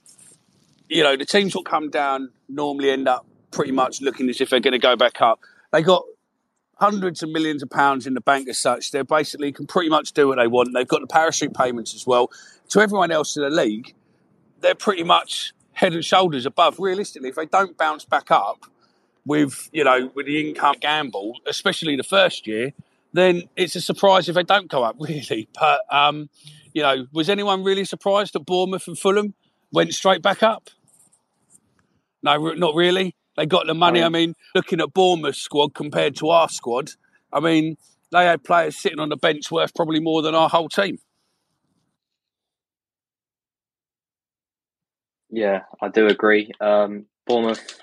[0.89, 4.51] you know, the teams that come down normally end up pretty much looking as if
[4.51, 5.41] they're going to go back up.
[5.73, 6.05] They got
[6.77, 8.91] hundreds of millions of pounds in the bank as such.
[8.91, 10.71] They basically can pretty much do what they want.
[10.75, 12.31] They've got the parachute payments as well.
[12.71, 13.95] To everyone else in the league,
[14.61, 16.79] they're pretty much head and shoulders above.
[16.79, 18.67] Realistically, if they don't bounce back up
[19.27, 22.73] with you know with the income gamble, especially the first year,
[23.13, 24.97] then it's a surprise if they don't go up.
[25.01, 26.29] Really, but um,
[26.73, 29.35] you know, was anyone really surprised that Bournemouth and Fulham
[29.73, 30.71] went straight back up?
[32.23, 33.15] No, not really.
[33.37, 34.03] They got the money.
[34.03, 36.91] I mean, looking at Bournemouth's squad compared to our squad,
[37.33, 37.77] I mean,
[38.13, 40.99] they had players sitting on the bench worth probably more than our whole team.
[45.31, 46.53] Yeah, I do agree.
[46.61, 47.81] Um, Bournemouth.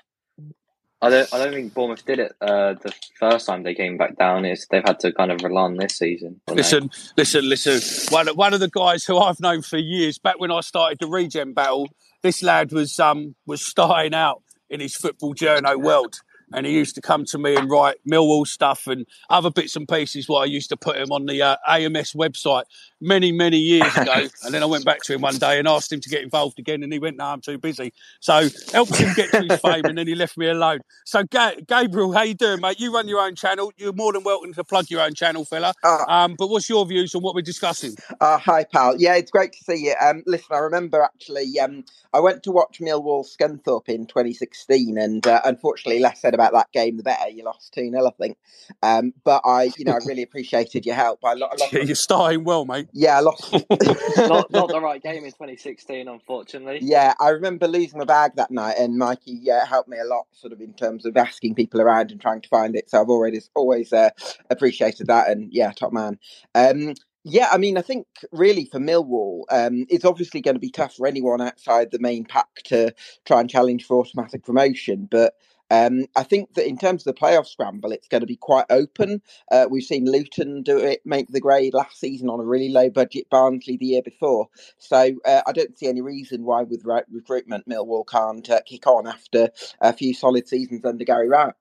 [1.02, 1.34] I don't.
[1.34, 4.46] I don't think Bournemouth did it uh, the first time they came back down.
[4.46, 6.40] Is they've had to kind of rely on this season.
[6.48, 6.62] haven't they?
[6.62, 8.14] Listen, listen, listen.
[8.14, 11.08] One, one of the guys who I've known for years, back when I started the
[11.08, 11.90] Regen battle,
[12.22, 16.22] this lad was um was starting out in his football journo world.
[16.54, 19.88] And he used to come to me and write Millwall stuff and other bits and
[19.88, 20.28] pieces.
[20.28, 22.64] What I used to put him on the uh, AMS website
[23.00, 24.14] many, many years ago.
[24.44, 26.60] and then I went back to him one day and asked him to get involved
[26.60, 29.86] again, and he went, "No, I'm too busy." So helped him get to his fame,
[29.86, 30.80] and then he left me alone.
[31.06, 32.80] So Ga- Gabriel, how you doing, mate?
[32.80, 33.72] You run your own channel.
[33.78, 35.74] You're more than welcome to plug your own channel, fella.
[36.08, 37.96] um, but what's your views on what we're discussing?
[38.20, 38.96] Uh, hi, pal.
[38.98, 39.96] Yeah, it's great to see you.
[40.00, 41.84] Um, listen, I remember actually, um,
[42.14, 46.72] I went to watch Millwall Scunthorpe in 2016, and uh, unfortunately, less said about that
[46.72, 47.30] game, the better.
[47.30, 48.38] You lost 2 0, I think.
[48.82, 51.20] Um, but I, you know, I really appreciated your help.
[51.24, 52.88] I, lo- I lost, Yeah, you're starting well, mate.
[52.94, 53.52] yeah, I lost.
[54.18, 56.80] not, not the right game in 2016, unfortunately.
[56.82, 60.26] Yeah, I remember losing my bag that night, and Mikey uh, helped me a lot,
[60.32, 62.90] sort of in terms of asking people around and trying to find it.
[62.90, 64.10] So I've always always uh,
[64.50, 66.18] appreciated that, and yeah, top man.
[66.56, 70.72] Um, yeah, I mean, I think really for Millwall, um, it's obviously going to be
[70.72, 72.94] tough for anyone outside the main pack to
[73.26, 75.34] try and challenge for automatic promotion, but.
[75.72, 78.66] Um, I think that in terms of the playoff scramble, it's going to be quite
[78.70, 79.22] open.
[79.50, 82.90] Uh, we've seen Luton do it, make the grade last season on a really low
[82.90, 84.50] budget Barnsley the year before.
[84.78, 88.86] So uh, I don't see any reason why, with right recruitment, Millwall can't uh, kick
[88.86, 91.56] on after a few solid seasons under Gary Rowett.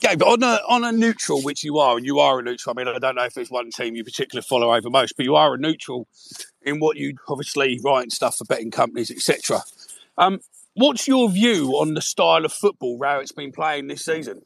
[0.00, 2.74] Yeah, but on a on a neutral, which you are, and you are a neutral.
[2.74, 5.24] I mean, I don't know if there's one team you particularly follow over most, but
[5.24, 6.08] you are a neutral
[6.62, 9.60] in what you obviously write and stuff for betting companies, etc.
[10.18, 10.40] Um,
[10.74, 14.42] what's your view on the style of football how it's been playing this season?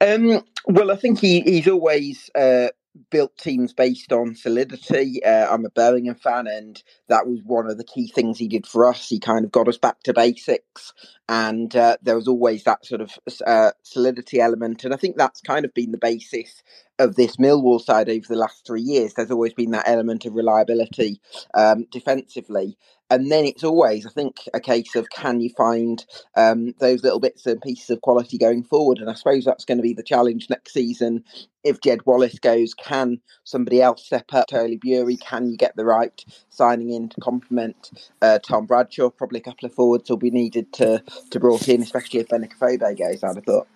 [0.00, 2.68] Um, well, I think he, he's always uh,
[3.10, 5.22] built teams based on solidity.
[5.24, 8.66] Uh, I'm a Birmingham fan, and that was one of the key things he did
[8.66, 9.08] for us.
[9.08, 10.92] He kind of got us back to basics,
[11.28, 13.10] and uh, there was always that sort of
[13.46, 14.84] uh, solidity element.
[14.84, 16.62] And I think that's kind of been the basis
[17.00, 19.14] of this Millwall side over the last three years.
[19.14, 21.20] There's always been that element of reliability
[21.54, 22.76] um, defensively.
[23.12, 26.04] And then it's always, I think, a case of can you find
[26.36, 28.98] um, those little bits and pieces of quality going forward?
[28.98, 31.24] And I suppose that's going to be the challenge next season.
[31.64, 34.46] If Jed Wallace goes, can somebody else step up?
[34.46, 37.90] Tyler Burey, can you get the right signing in to complement
[38.22, 39.10] uh, Tom Bradshaw?
[39.10, 42.56] Probably a couple of forwards will be needed to to brought in, especially if Benik
[42.56, 43.24] Afobe goes.
[43.24, 43.66] I'd have thought.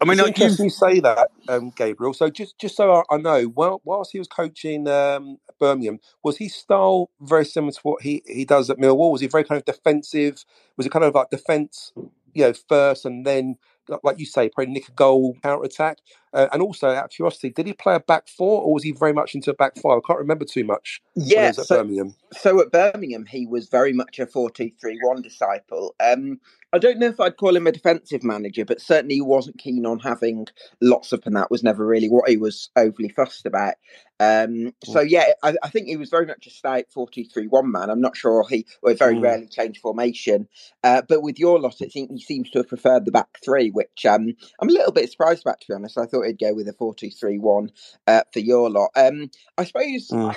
[0.00, 2.14] I mean, it's like you- interesting you say that, um, Gabriel.
[2.14, 6.38] So just just so I, I know, while, whilst he was coaching um, Birmingham, was
[6.38, 9.12] his style very similar to what he, he does at Millwall?
[9.12, 10.44] Was he very kind of defensive?
[10.76, 11.92] Was it kind of like defence,
[12.34, 13.56] you know, first and then,
[13.88, 15.98] like- like you say, probably nick a goal, counter attack?
[16.32, 18.92] Uh, and also, out of curiosity, did he play a back four or was he
[18.92, 19.98] very much into a back five?
[19.98, 21.02] I can't remember too much.
[21.14, 22.14] when he Yeah, was at so- Birmingham.
[22.32, 25.94] So at Birmingham, he was very much a 4 2 3 1 disciple.
[26.00, 26.40] Um,
[26.72, 29.84] I don't know if I'd call him a defensive manager, but certainly he wasn't keen
[29.84, 30.46] on having
[30.80, 33.74] lots of, and that was never really what he was overly fussed about.
[34.20, 37.46] Um, so yeah, I, I think he was very much a stout 4 2 3
[37.48, 37.90] 1 man.
[37.90, 38.66] I'm not sure he,
[38.98, 39.22] very Mm.
[39.22, 40.46] rarely changed formation.
[40.84, 43.70] Uh, but with your lot, it seems, he seems to have preferred the back three,
[43.70, 45.98] which um, I'm a little bit surprised about, to be honest.
[45.98, 47.70] I thought he'd go with a 4 2 3 1
[48.06, 48.90] uh, for your lot.
[48.94, 50.36] Um, I suppose Mm.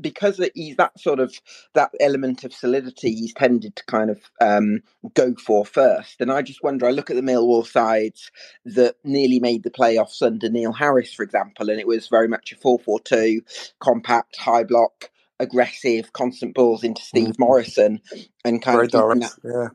[0.00, 1.34] Because he's that sort of
[1.74, 4.80] that element of solidity he's tended to kind of um,
[5.14, 8.30] go for first and i just wonder i look at the millwall sides
[8.64, 12.52] that nearly made the playoffs under neil harris for example and it was very much
[12.52, 18.00] a 4-4-2 compact high block aggressive constant balls into steve morison
[18.44, 19.20] and kind Very of direct.
[19.20, 19.68] that Yeah.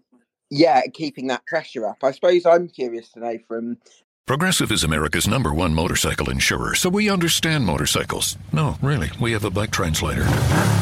[0.52, 3.78] yeah keeping that pressure up i suppose i'm curious to know from
[4.32, 8.38] Progressive is America's number one motorcycle insurer, so we understand motorcycles.
[8.54, 10.26] No, really, we have a bike translator.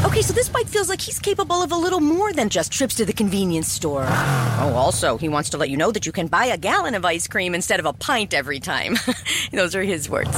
[0.06, 2.94] Okay, so this bike feels like he's capable of a little more than just trips
[2.94, 4.06] to the convenience store.
[4.60, 7.06] Oh, also, he wants to let you know that you can buy a gallon of
[7.06, 8.98] ice cream instead of a pint every time.
[9.54, 10.38] Those are his words.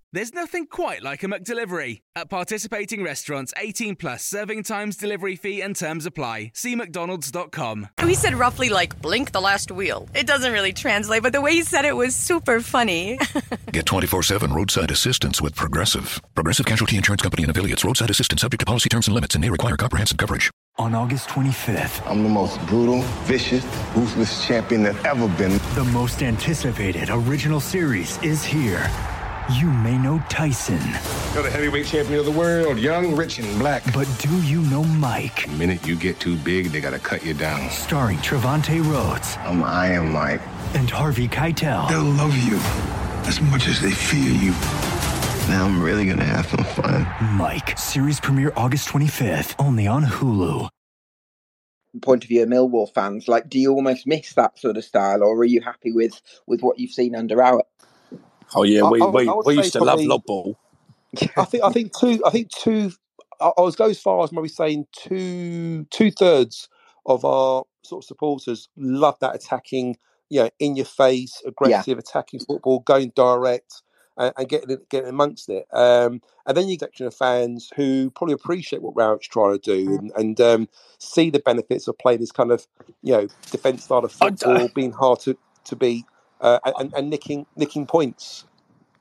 [0.13, 2.01] There's nothing quite like a McDelivery.
[2.17, 6.51] At participating restaurants, 18 plus serving times, delivery fee, and terms apply.
[6.53, 7.87] See McDonald's.com.
[8.03, 10.09] We said roughly like blink the last wheel.
[10.13, 13.19] It doesn't really translate, but the way he said it was super funny.
[13.71, 16.19] Get 24 7 roadside assistance with Progressive.
[16.35, 17.85] Progressive Casualty Insurance Company and affiliates.
[17.85, 20.51] Roadside assistance subject to policy terms and limits and may require comprehensive coverage.
[20.77, 23.63] On August 25th, I'm the most brutal, vicious,
[23.95, 25.57] ruthless champion that ever been.
[25.75, 28.89] the most anticipated original series is here.
[29.59, 30.79] You may know Tyson,
[31.33, 33.83] You're the heavyweight champion of the world, young, rich, and black.
[33.93, 35.45] but do you know Mike?
[35.47, 37.69] The minute you get too big, they gotta cut you down.
[37.69, 40.41] Starring Trevante Rhodes Um, I'm Mike.
[40.75, 41.89] and Harvey Keitel.
[41.89, 42.57] They'll love you
[43.27, 44.51] as much as they fear you.
[45.49, 47.07] Now I'm really gonna have some fun.
[47.35, 50.69] Mike, series premiere August 25th, only on Hulu.
[52.01, 55.23] Point of view of Millwall fans, like, do you almost miss that sort of style,
[55.23, 57.63] or are you happy with with what you've seen under Hour?
[58.55, 60.57] Oh yeah, we I- we, I we used to probably- love lob ball.
[61.37, 62.21] I think I think two.
[62.25, 62.91] I think two.
[63.41, 66.69] I, I was go as far as maybe saying two two thirds
[67.05, 69.97] of our sort of supporters love that attacking,
[70.29, 73.81] you know, in your face, aggressive attacking football, going direct,
[74.17, 75.65] and, and getting getting amongst it.
[75.73, 79.59] Um, and then you get a section of fans who probably appreciate what Rowett's trying
[79.59, 82.67] to do and, and um, see the benefits of playing this kind of
[83.01, 86.05] you know defence style of football, being hard to to beat,
[86.41, 88.45] uh, and, and nicking nicking points.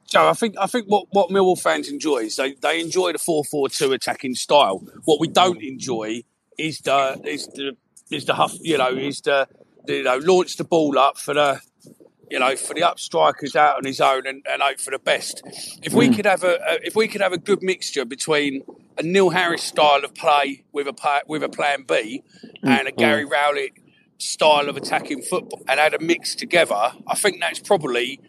[0.07, 3.19] Joe, I think I think what, what Millwall fans enjoy is they, they enjoy the
[3.19, 4.85] four four two attacking style.
[5.05, 6.23] What we don't enjoy
[6.59, 7.77] is the is the
[8.11, 9.49] is the huff you know is the,
[9.87, 11.61] the you know launch the ball up for the
[12.29, 14.99] you know for the up strikers out on his own and, and hope for the
[14.99, 15.43] best.
[15.83, 16.15] If we hmm.
[16.15, 18.65] could have a, a if we could have a good mixture between
[18.99, 22.25] a Neil Harris style of play with a with a plan B
[22.63, 22.69] hmm.
[22.69, 23.33] and a Gary hmm.
[23.33, 23.80] Rowett
[24.21, 28.21] style of attacking football and had a mix together, I think that's probably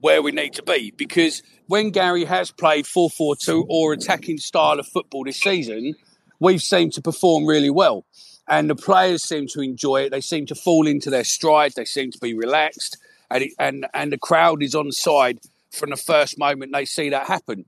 [0.00, 4.38] where we need to be because when Gary has played 4 4 2 or attacking
[4.38, 5.94] style of football this season,
[6.38, 8.04] we've seemed to perform really well.
[8.48, 10.10] And the players seem to enjoy it.
[10.10, 11.72] They seem to fall into their stride.
[11.74, 12.98] They seem to be relaxed.
[13.30, 15.40] And, it, and, and the crowd is on side
[15.72, 17.64] from the first moment they see that happen.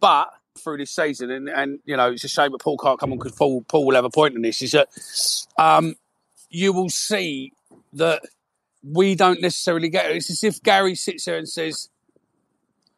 [0.00, 3.12] But through this season, and, and you know, it's a shame that Paul can't come
[3.12, 4.88] on because Paul, Paul will have a point on this, is that
[5.56, 5.94] um,
[6.50, 7.52] you will see
[7.92, 8.22] that
[8.82, 10.16] we don't necessarily get it.
[10.16, 11.88] It's as if Gary sits there and says,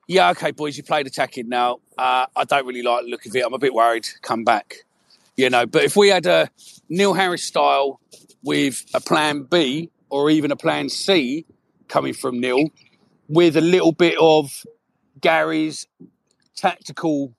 [0.07, 1.81] Yeah, okay, boys, you played attacking now.
[1.97, 3.45] Uh, I don't really like the look of it.
[3.45, 4.09] I'm a bit worried.
[4.23, 4.85] Come back.
[5.37, 6.51] You know, but if we had a
[6.89, 8.01] Neil Harris style
[8.43, 11.47] with a plan B or even a plan C
[11.89, 12.69] coming from Neil
[13.29, 14.65] with a little bit of
[15.21, 15.87] Gary's
[16.57, 17.35] tactical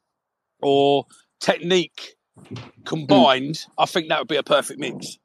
[0.62, 1.06] or
[1.40, 2.16] technique
[2.86, 5.20] combined, I think that would be a perfect mix.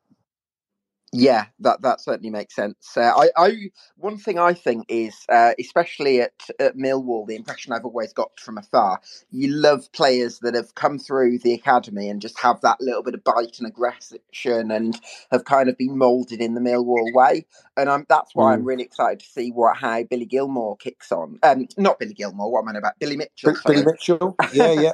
[1.16, 2.96] Yeah, that that certainly makes sense.
[2.96, 3.52] Uh, I, I
[3.96, 8.38] one thing I think is, uh, especially at, at Millwall, the impression I've always got
[8.40, 9.00] from afar,
[9.32, 13.16] you love players that have come through the academy and just have that little bit
[13.16, 15.00] of bite and aggression, and
[15.32, 17.46] have kind of been moulded in the Millwall way.
[17.76, 18.66] And I'm, that's why I'm Mm.
[18.66, 21.40] really excited to see what how Billy Gilmour kicks on.
[21.42, 22.50] Um, not Billy Gilmour.
[22.52, 23.00] What am I about?
[23.00, 23.52] Billy Mitchell.
[23.52, 23.84] Bill- Billy.
[23.84, 24.92] Mitchell, yeah, yeah.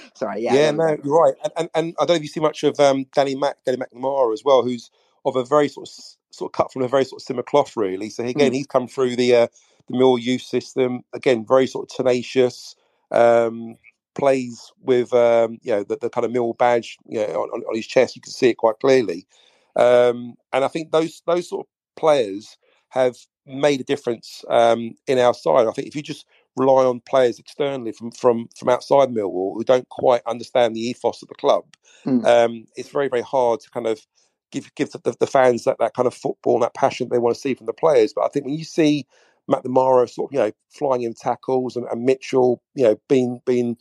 [0.14, 0.58] sorry, yeah.
[0.58, 1.34] Yeah, no, you're right.
[1.44, 3.78] And, and and I don't know if you see much of um, Danny Mac, Danny
[3.78, 4.90] McNamara as well, who's
[5.24, 5.94] of a very sort of
[6.30, 8.10] sort of cut from a very sort of similar cloth, really.
[8.10, 8.54] So again, Mm.
[8.54, 9.46] he's come through the uh,
[9.88, 11.02] the Mill youth system.
[11.12, 12.74] Again, very sort of tenacious.
[13.10, 13.76] Um,
[14.14, 17.74] plays with um, you know the, the kind of Mill badge, you know, on, on
[17.76, 18.16] his chest.
[18.16, 19.26] You can see it quite clearly.
[19.76, 22.56] Um, and I think those those sort of players
[22.90, 23.16] have
[23.46, 25.66] made a difference um, in our side.
[25.66, 29.64] I think if you just rely on players externally from from from outside Millwall who
[29.64, 31.64] don't quite understand the ethos of the club,
[32.06, 32.26] Mm.
[32.26, 34.06] um, it's very very hard to kind of
[34.52, 37.34] give give the, the fans that, that kind of football and that passion they want
[37.34, 38.12] to see from the players.
[38.14, 39.06] But I think when you see
[39.50, 43.76] McNamara sort of you know flying in tackles and, and Mitchell you know being being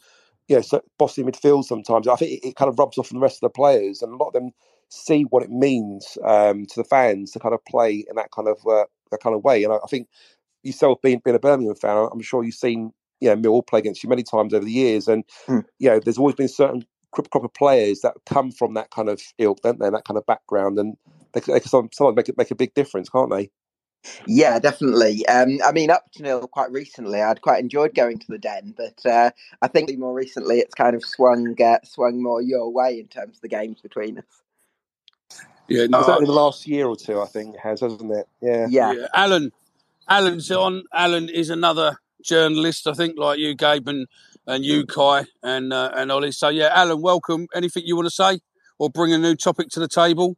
[0.48, 2.08] yeah, so bossy midfield sometimes.
[2.10, 4.12] I think it, it kind of rubs off on the rest of the players, and
[4.14, 4.52] a lot of them
[4.90, 8.50] see what it means um, to the fans to kind of play in that kind
[8.50, 9.64] of uh, that kind of way.
[9.64, 10.10] And I, I think
[10.64, 12.92] yourself being being a Birmingham fan, I'm sure you've seen
[13.22, 15.66] you know Millwall play against you many times over the years, and Mm.
[15.80, 19.09] you know there's always been certain crop, crop of players that come from that kind
[19.09, 19.89] of ilk, don't they?
[19.89, 20.95] That kind of background, and
[21.34, 23.49] they, can- they can sometimes make it make a big difference, can't they?
[24.26, 25.26] Yeah, definitely.
[25.28, 29.05] Um, I mean, up till quite recently, I'd quite enjoyed going to the Den, but
[29.05, 29.30] uh,
[29.62, 33.38] I think more recently it's kind of swung uh, swung more your way in terms
[33.38, 34.26] of the games between us.
[35.68, 38.28] Yeah, No, no, certainly the last year or two, I think it has, hasn't it?
[38.41, 38.68] Yeah.
[38.70, 39.07] yeah.
[39.14, 39.51] Alan,
[40.09, 40.84] Alan's on.
[40.93, 44.07] Alan is another journalist, I think, like you, Gabe, and,
[44.48, 46.32] and you, Kai, and uh, and Ollie.
[46.32, 47.48] So yeah, Alan, welcome.
[47.54, 48.39] Anything you want to say,
[48.80, 50.38] or bring a new topic to the table?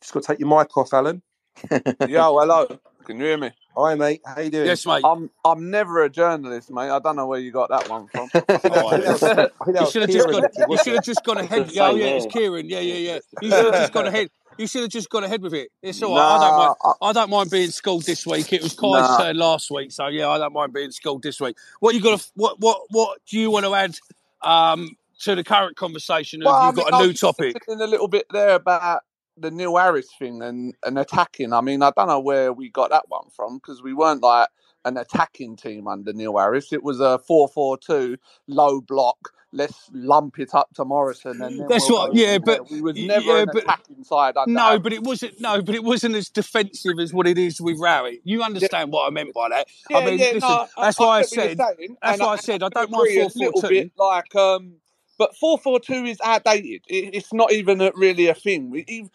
[0.00, 1.22] Just got to take your mic off, Alan.
[2.08, 2.66] Yo, hello.
[3.04, 3.50] Can you hear me?
[3.76, 4.20] Hi, mate.
[4.26, 4.66] How you doing?
[4.66, 5.02] Yes, mate.
[5.04, 6.90] I'm I'm never a journalist, mate.
[6.90, 8.28] I don't know where you got that one from.
[9.80, 10.44] You should have just gone.
[10.68, 11.62] You should have just gone ahead.
[11.62, 12.26] It's the Oh yeah, it's.
[12.26, 12.68] Kieran.
[12.68, 13.18] Yeah, yeah, yeah.
[13.40, 14.30] You should have just gone ahead.
[14.58, 15.70] You should have just gone ahead with it.
[15.82, 16.36] It's all right.
[16.36, 16.96] I don't mind.
[17.00, 18.52] I don't mind being schooled this week.
[18.52, 19.16] It was Kai's Nah.
[19.18, 21.56] turn last week, so yeah, I don't mind being schooled this week.
[21.80, 22.18] What you got?
[22.18, 23.96] To, what what what do you want to add
[24.42, 26.42] um, to the current conversation?
[26.44, 27.56] Well, I You've mean, got I a new was topic.
[27.68, 29.02] a little bit there about
[29.36, 31.52] the Neil Harris thing and, and attacking.
[31.52, 34.48] I mean, I don't know where we got that one from because we weren't like
[34.84, 36.72] an attacking team under Neil Harris.
[36.72, 38.16] It was a 4 4 2,
[38.48, 39.32] low block.
[39.50, 41.40] Let's lump it up to Morison.
[41.40, 42.14] And That's we'll what.
[42.14, 45.40] Yeah, but we was never yeah, an but attacking side under no, but it wasn't.
[45.40, 48.20] No, but it wasn't as defensive as what it is with Rowett.
[48.24, 49.68] You understand what I meant by that?
[49.88, 51.58] Yeah, I mean, yeah, listen, no, that's I, why I, I get what you're said.
[51.78, 54.74] saying, That's why I said I don't mind four a little bit like um
[55.18, 59.10] but 442 is outdated it, it's not even a, really a thing we,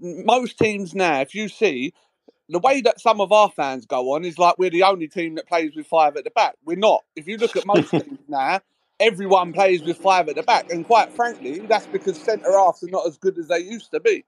[0.00, 1.92] most teams now if you see
[2.48, 5.34] the way that some of our fans go on is like we're the only team
[5.34, 8.18] that plays with five at the back we're not if you look at most teams
[8.28, 8.60] now
[9.00, 12.88] everyone plays with five at the back and quite frankly that's because centre halves are
[12.90, 14.24] not as good as they used to be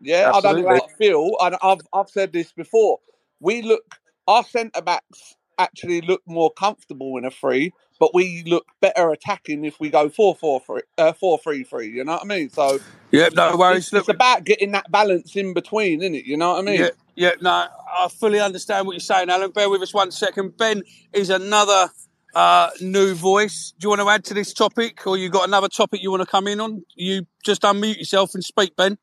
[0.00, 0.82] yeah, I don't know how Absolutely.
[0.84, 1.32] I feel.
[1.40, 3.00] And I've I've said this before.
[3.40, 3.96] We look
[4.28, 9.64] our centre backs actually look more comfortable in a three, but we look better attacking
[9.64, 11.90] if we go four four three uh, four three three.
[11.90, 12.50] You know what I mean?
[12.50, 12.80] So
[13.12, 13.90] Yeah, no worries.
[13.90, 16.26] it's, it's about getting that balance in between, isn't it?
[16.26, 16.78] You know what I mean?
[16.78, 19.50] Yeah, yeah, no, I fully understand what you're saying, Alan.
[19.52, 20.56] Bear with us one second.
[20.56, 20.82] Ben
[21.12, 21.90] is another
[22.34, 23.72] uh, new voice.
[23.78, 26.22] Do you want to add to this topic, or you got another topic you want
[26.22, 26.84] to come in on?
[26.94, 28.98] You just unmute yourself and speak, Ben.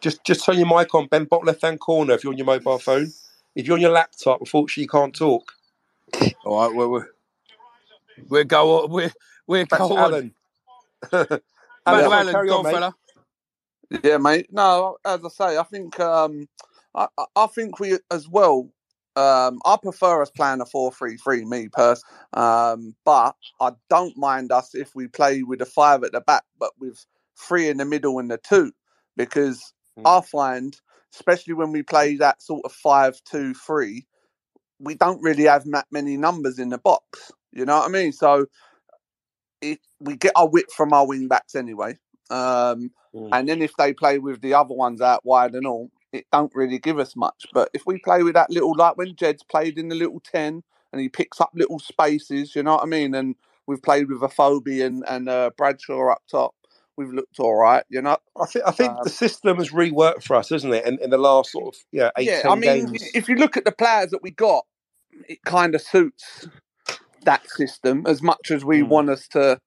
[0.00, 2.46] Just just turn your mic on, Ben, bottom left hand corner if you're on your
[2.46, 3.12] mobile phone.
[3.54, 5.52] If you're on your laptop, unfortunately, you can't talk.
[6.44, 7.08] All right, well, we're
[8.28, 8.90] we're go on.
[8.90, 9.12] We're
[9.46, 10.00] we're Back go to on.
[10.12, 10.34] Alan.
[11.10, 11.42] Back to
[11.86, 12.32] Alan, Alan.
[12.32, 12.72] carry Go on, on, mate.
[12.72, 12.94] fella.
[14.04, 14.46] Yeah, mate.
[14.52, 16.48] No, as I say, I think um,
[16.94, 18.68] I, I- I think we as well.
[19.16, 22.16] Um, I prefer us playing a four-three-three, me personally.
[22.32, 26.44] Um, but I don't mind us if we play with a five at the back,
[26.58, 27.04] but with
[27.36, 28.72] three in the middle and the two,
[29.16, 29.72] because
[30.04, 30.76] I find,
[31.14, 34.06] especially when we play that sort of five-two-three,
[34.78, 37.32] we don't really have that many numbers in the box.
[37.52, 38.12] You know what I mean?
[38.12, 38.46] So
[39.60, 41.98] it, we get our width from our wing backs anyway.
[42.30, 42.90] Um,
[43.32, 46.54] and then if they play with the other ones out wide and all, it don't
[46.54, 47.46] really give us much.
[47.52, 50.62] But if we play with that little, like when Jed's played in the little 10
[50.92, 53.14] and he picks up little spaces, you know what I mean?
[53.14, 53.36] And
[53.66, 56.54] we've played with Afobe and, and uh, Bradshaw up top,
[56.96, 58.18] we've looked all right, you know?
[58.40, 60.84] I think I think Um, the system has reworked for us, isn't it?
[60.86, 63.10] In, in the last sort of yeah eight yeah, I mean, games.
[63.14, 64.64] if you look at the players that we got,
[65.28, 66.48] it kind of suits
[67.24, 69.58] that system as much as we want us to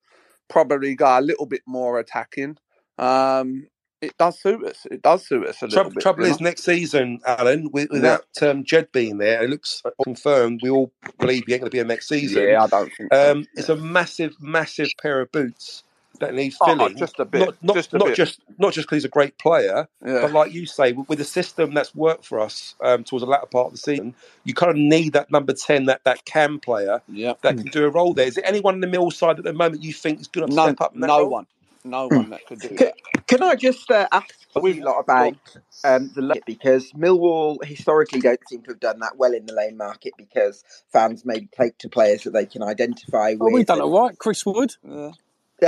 [0.50, 2.58] probably go a little bit more attacking.
[2.98, 3.68] Um,
[4.04, 4.86] it does suit us.
[4.92, 6.02] It does suit us a little Trouble, bit.
[6.04, 10.62] trouble is, next season, Alan, with, without um, Jed being there, it looks confirmed.
[10.64, 12.44] We all believe he ain't going to be there next season.
[12.44, 13.32] Yeah, I don't think so.
[13.32, 15.84] Um, it's a massive, massive pair of boots
[16.20, 16.98] that needs Oh, filling.
[16.98, 18.16] just a bit, Not, not, just a not bit.
[18.16, 20.22] just not just because he's a great player, Yeah.
[20.22, 23.30] but like you say, with, with the system that's worked for us um, towards the
[23.32, 26.60] latter part of the season, you kind of need that number ten, that that cam
[26.60, 27.34] player yeah.
[27.42, 28.28] that can do a role there.
[28.28, 30.50] Is there anyone in the middle side at the moment you think is good enough
[30.52, 31.30] to No, step up no role?
[31.30, 31.48] one,
[31.84, 32.96] no one that could do Can, that.
[33.28, 35.36] Can I just uh, ask you lot about
[35.84, 36.42] um, the lane?
[36.46, 40.64] Because Millwall historically don't seem to have done that well in the lane market because
[40.92, 43.54] fans maybe take to players that they can identify Oh, with.
[43.54, 44.74] we've done it right, Chris Wood,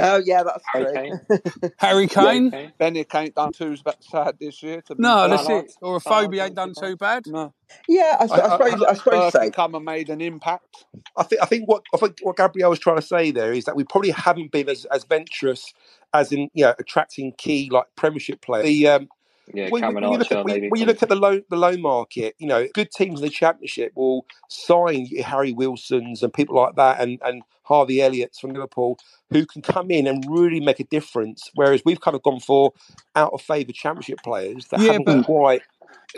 [0.03, 1.11] Oh yeah, that's Okay.
[1.29, 1.71] true.
[1.77, 2.47] Harry Kane.
[2.47, 2.71] Okay.
[2.77, 3.77] Benny ain't done too
[4.11, 4.81] bad this year.
[4.83, 5.29] To be No, fair.
[5.29, 5.65] that's Ballard.
[5.65, 5.71] it.
[5.81, 7.23] Or Afobe ain't done too bad.
[7.27, 7.53] No,
[7.87, 9.51] yeah, I, s- I I- I- suppose I suppose Burke so.
[9.51, 10.85] come and made an impact.
[11.17, 13.65] I think I think what I think what Gabriel was trying to say there is
[13.65, 15.73] that we probably haven't been as, as venturous
[16.13, 18.65] as in you know attracting key like Premiership players.
[18.65, 19.09] The um,
[19.53, 20.69] Yeah, when, when you look Archer at when, maybe.
[20.69, 23.29] when you look at the low the low market, you know, good teams in the
[23.31, 28.97] championship will sign Harry Wilsons and people like that, and and Harvey Elliott's from Liverpool,
[29.29, 31.49] who can come in and really make a difference.
[31.53, 32.73] Whereas we've kind of gone for
[33.15, 35.61] out of favour championship players that Yeah, haven't but- quite.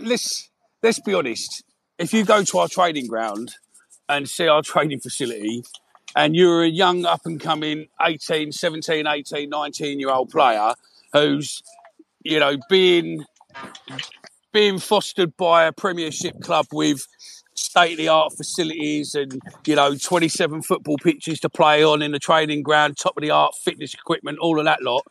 [0.02, 0.50] let's
[0.82, 1.64] let's be honest.
[1.98, 3.56] If you go to our training ground
[4.08, 5.64] and see our training facility,
[6.16, 10.74] and you're a young up and coming 18, 17, 18, 19 year old player
[11.14, 11.62] who's,
[12.24, 13.24] you know, being
[14.54, 17.06] being fostered by a premiership club with
[17.54, 22.12] state of the art facilities and, you know, 27 football pitches to play on in
[22.12, 25.04] the training ground, top of the art fitness equipment, all of that lot,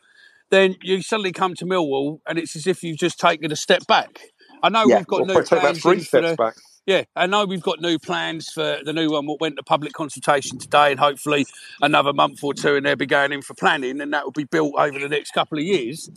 [0.49, 3.85] then you suddenly come to Millwall and it's as if you've just taken a step
[3.87, 4.19] back.
[4.63, 6.35] I know Yeah, we've got or new probably take about plans three for steps the,
[6.35, 6.55] back.
[6.85, 9.27] yeah, I know we've got new plans for the new one.
[9.27, 11.45] What went to public consultation today, and hopefully
[11.81, 14.45] another month or two, and they'll be going in for planning, and that will be
[14.45, 16.09] built over the next couple of years.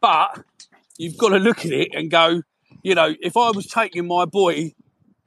[0.00, 0.44] But
[0.96, 2.42] you've got to look at it and go,
[2.82, 4.74] you know, if I was taking my boy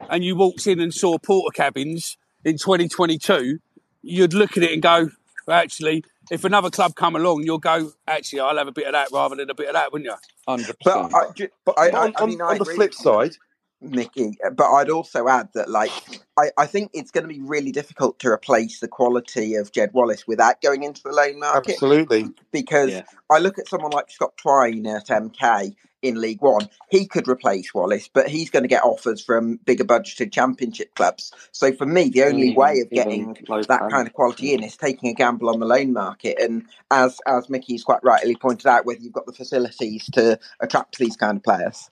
[0.08, 3.58] and you walked in and saw porter cabins in 2022,
[4.02, 5.10] you'd look at it and go,
[5.48, 9.08] actually, if another club come along, you'll go, actually, I'll have a bit of that
[9.12, 10.16] rather than a bit of that, wouldn't you?
[10.46, 13.36] Hundred But I, But I, on, I, I on, I on the flip side,
[13.80, 15.90] Mickey, uh, but I'd also add that, like,
[16.38, 19.90] I, I think it's going to be really difficult to replace the quality of Jed
[19.92, 21.72] Wallace without going into the loan market.
[21.72, 22.30] absolutely.
[22.50, 23.02] Because Yeah.
[23.30, 26.68] I look at someone like Scott Twine at MK in League One.
[26.90, 31.32] He could replace Wallace, but he's going to get offers from bigger budgeted championship clubs.
[31.52, 33.90] So for me, the only Even- way of getting that plan.
[33.90, 36.38] kind of quality in is taking a gamble on the loan market.
[36.38, 40.98] And as as Mickey's quite rightly pointed out, whether you've got the facilities to attract
[40.98, 41.90] these kind of players.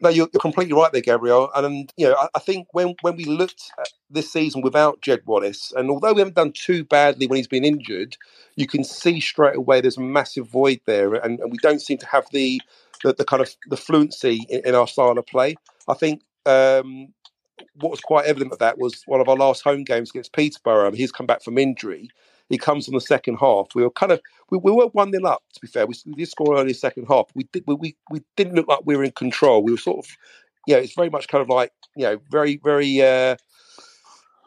[0.00, 1.50] No, you're, you're completely right there, Gabriel.
[1.56, 5.22] And you know, I, I think when when we looked at this season without Jed
[5.26, 8.16] Wallace, and although we haven't done too badly when he's been injured,
[8.56, 11.98] you can see straight away there's a massive void there, and, and we don't seem
[11.98, 12.62] to have the
[13.04, 15.56] the, the kind of the fluency in, in our style of play.
[15.88, 17.08] I think um,
[17.76, 20.92] what was quite evident of that was one of our last home games against Peterborough.
[20.92, 22.10] He's come back from injury.
[22.50, 23.68] He comes on the second half.
[23.74, 24.20] We were kind of
[24.50, 25.42] we, we were one 0 up.
[25.54, 27.26] To be fair, we, we did score early second half.
[27.34, 29.62] We did we, we we didn't look like we were in control.
[29.62, 30.10] We were sort of
[30.66, 33.00] you know it's very much kind of like you know very very.
[33.00, 33.36] Uh,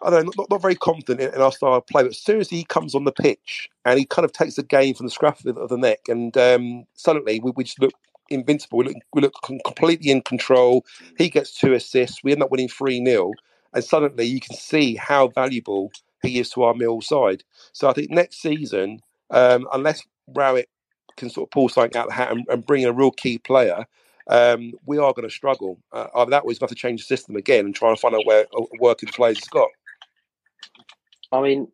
[0.06, 2.04] I don't know, not, not very confident in, in our style of play.
[2.04, 4.64] But as soon as he comes on the pitch and he kind of takes the
[4.64, 7.94] game from the scruff of, of the neck, and um, suddenly we, we just look
[8.30, 8.80] invincible.
[8.80, 9.36] We look, we look
[9.66, 10.86] completely in control.
[11.18, 12.24] He gets two assists.
[12.24, 13.32] We end up winning 3 0.
[13.74, 15.92] And suddenly you can see how valuable
[16.24, 17.44] he is to our Mill side.
[17.74, 20.70] So I think next season, um, unless Rowett
[21.18, 23.12] can sort of pull something out of the hat and, and bring in a real
[23.12, 23.86] key player,
[24.28, 25.80] um, we are going to struggle.
[25.92, 27.90] Uh, either that or he's going to have to change the system again and try
[27.90, 29.70] and find out where a working players he's got.
[31.32, 31.68] I mean,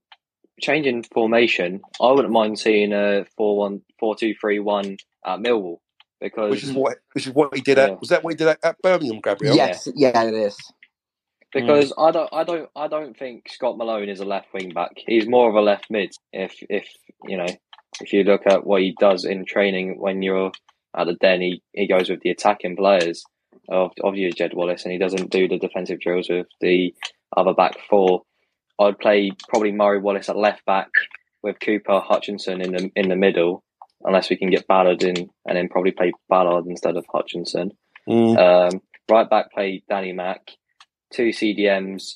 [0.60, 5.78] changing formation, I wouldn't mind seeing a 4 1 4 2 3 1 at Millwall
[6.20, 7.86] because Which is what which is what he did Yeah.
[7.86, 9.56] at was that what he did at, at Birmingham, Gabriel?
[9.56, 10.58] Yes, yeah, it is.
[11.54, 14.92] Because I don't I don't I don't think Scott Malone is a left wing back.
[14.96, 16.12] He's more of a left mid.
[16.32, 16.88] If if
[17.24, 17.48] you know
[18.02, 20.52] if you look at what he does in training when you're
[20.96, 23.24] at the den, he, he goes with the attacking players
[23.68, 23.92] of
[24.36, 26.94] Jed Wallace, and he doesn't do the defensive drills with the
[27.36, 28.24] other back four.
[28.80, 30.90] I'd play probably Murray Wallace at left back
[31.44, 33.64] with Cooper Hutchinson in the in the middle,
[34.04, 37.72] unless we can get Ballard in, and then probably play Ballard instead of Hutchinson.
[38.08, 38.38] Mm.
[38.38, 40.50] Um, right back play Danny Mack,
[41.14, 42.16] two CDMs.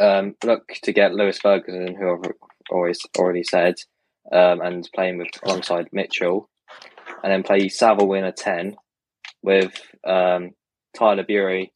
[0.00, 2.32] Um, look to get Lewis Ferguson, who I've
[2.70, 3.74] always already said,
[4.32, 6.48] um, and playing with alongside Mitchell,
[7.22, 8.76] and then play Saville in a ten
[9.42, 10.50] with um,
[10.96, 11.70] Tyler Burey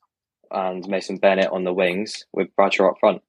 [0.50, 3.22] and Mason Bennett on the wings with Bradshaw up front.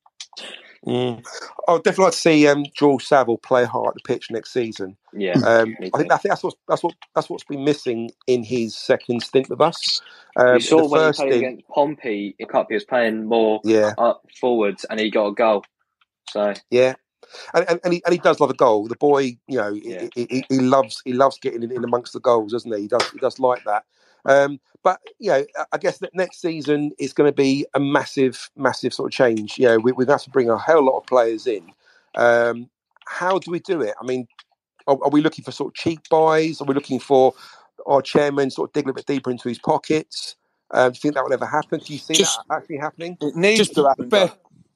[0.85, 1.23] Mm.
[1.67, 4.51] I would definitely like to see um, George Saville play hard at the pitch next
[4.51, 4.97] season.
[5.13, 5.95] Yeah, Um, I think.
[5.95, 10.01] I think that's that's what that's what's been missing in his second stint with us.
[10.35, 13.93] Um, you saw when he played stint, against Pompey he was playing more Yeah.
[13.97, 15.63] up forwards, and he got a goal.
[16.31, 16.95] So yeah,
[17.53, 18.87] and, and and he and he does love a goal.
[18.87, 20.07] The boy, you know, he- Yeah.
[20.15, 22.81] he, he, he loves he loves getting in, in amongst the goals, doesn't he?
[22.83, 23.83] He does he does like that.
[24.25, 28.49] Um, but you know, I- guess that next season is going to be a massive,
[28.55, 29.57] massive sort of change.
[29.57, 31.71] You know, we, to have to bring a hell lot of players in.
[32.15, 32.69] Um,
[33.05, 33.93] how do we do it?
[34.01, 34.27] I mean,
[34.87, 36.61] are, are we looking for sort of cheap buys?
[36.61, 37.33] Are we looking for
[37.85, 40.35] our chairman sort of digging a bit deeper into his pockets?
[40.71, 41.79] Um, do you think that will ever happen?
[41.79, 43.17] Do you see Just- that actually happening?
[43.21, 44.09] It needs Just to happen.
[44.09, 44.31] bear.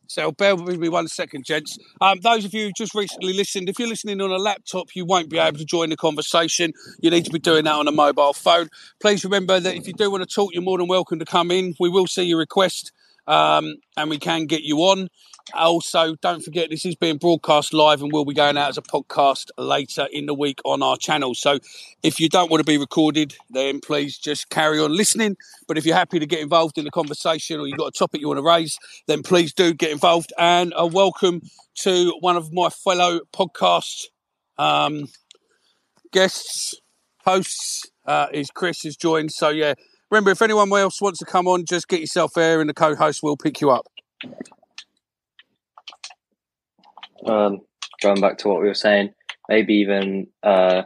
[0.08, 1.78] So bear with me one second, gents.
[2.02, 5.06] Um, those of you who just recently listened, if you're listening on a laptop, you
[5.06, 6.74] won't be able to join the conversation.
[7.00, 8.70] You need to be doing that on a mobile phone.
[9.00, 11.52] Please remember that if you do want to talk, you're more than welcome to come
[11.52, 11.76] in.
[11.80, 12.92] We will see your request.
[13.28, 15.10] um, and we can get you on.
[15.54, 18.82] Also, don't forget this is being broadcast live and we'll be going out as a
[18.82, 21.36] podcast later in the week on our channel.
[21.36, 21.60] So,
[22.02, 25.38] if you don't want to be recorded, then please just carry on listening.
[25.68, 28.22] But if you're happy to get involved in the conversation or you've got a topic
[28.22, 28.78] you want to raise,
[29.08, 30.34] then please do get involved.
[30.38, 31.42] And a welcome
[31.80, 34.06] to one of my fellow podcast
[34.58, 35.10] um,
[36.12, 36.74] guests,
[37.24, 39.32] hosts, uh, is Chris has joined.
[39.32, 39.76] So, yeah,
[40.10, 42.96] remember if anyone else wants to come on, just get yourself there and the co
[42.96, 43.86] host will pick you up.
[47.26, 47.62] Um,
[48.02, 49.12] going back to what we were saying,
[49.50, 50.84] maybe even uh,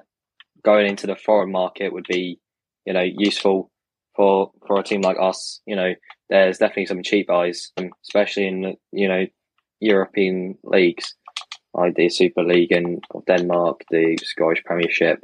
[0.64, 2.40] going into the foreign market would be,
[2.86, 3.72] you know, useful
[4.16, 5.62] for for a team like us.
[5.66, 5.94] You know,
[6.30, 9.26] there's definitely some cheap buys, um, especially in you know
[9.80, 11.16] European leagues,
[11.74, 15.24] like the Super League in of Denmark, the Scottish Premiership,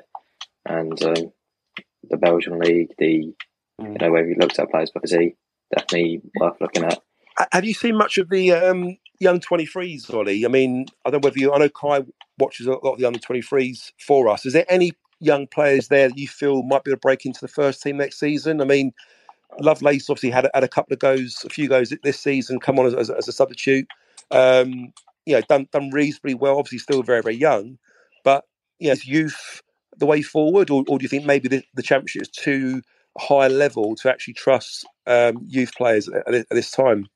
[0.66, 1.32] and um,
[2.10, 2.94] the Belgian League.
[2.98, 3.34] The
[3.80, 5.36] you know where we looked at players because he
[5.76, 7.00] definitely worth looking at.
[7.52, 10.46] Have you seen much of the um, young 23s, Ollie?
[10.46, 12.04] I mean, I don't know whether you, I know Kai
[12.40, 14.46] watches a lot of the under 23s for us.
[14.46, 17.42] Is there any young players there that you feel might be able to break into
[17.42, 18.62] the first team next season?
[18.62, 18.94] I mean,
[19.60, 22.86] Lovelace obviously had, had a couple of goes, a few goes this season, come on
[22.86, 23.88] as, as, as a substitute.
[24.32, 24.94] Um,
[25.26, 27.78] you know, done, done reasonably well, obviously still very, very young.
[28.24, 28.46] But,
[28.80, 29.62] you know, is youth
[29.98, 32.82] the way forward, or, or do you think maybe the, the championship is too
[33.18, 37.08] high level to actually trust um, youth players at, at this time?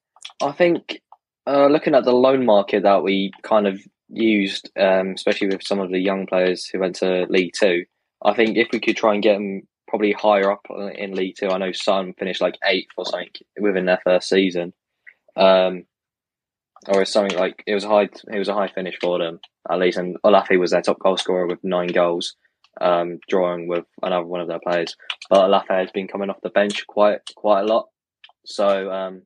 [0.41, 1.01] I think
[1.47, 5.79] uh, looking at the loan market that we kind of used, um, especially with some
[5.79, 7.85] of the young players who went to League Two,
[8.23, 10.65] I think if we could try and get them probably higher up
[10.95, 14.73] in League Two, I know Sun finished like eighth or something within their first season,
[15.35, 15.85] um,
[16.87, 18.09] or something like it was a high.
[18.31, 19.39] It was a high finish for them
[19.69, 22.35] at least, and Olafi was their top goal scorer with nine goals,
[22.79, 24.95] um, drawing with another one of their players.
[25.29, 27.87] But Olafi has been coming off the bench quite quite a lot,
[28.45, 28.91] so.
[28.91, 29.23] Um,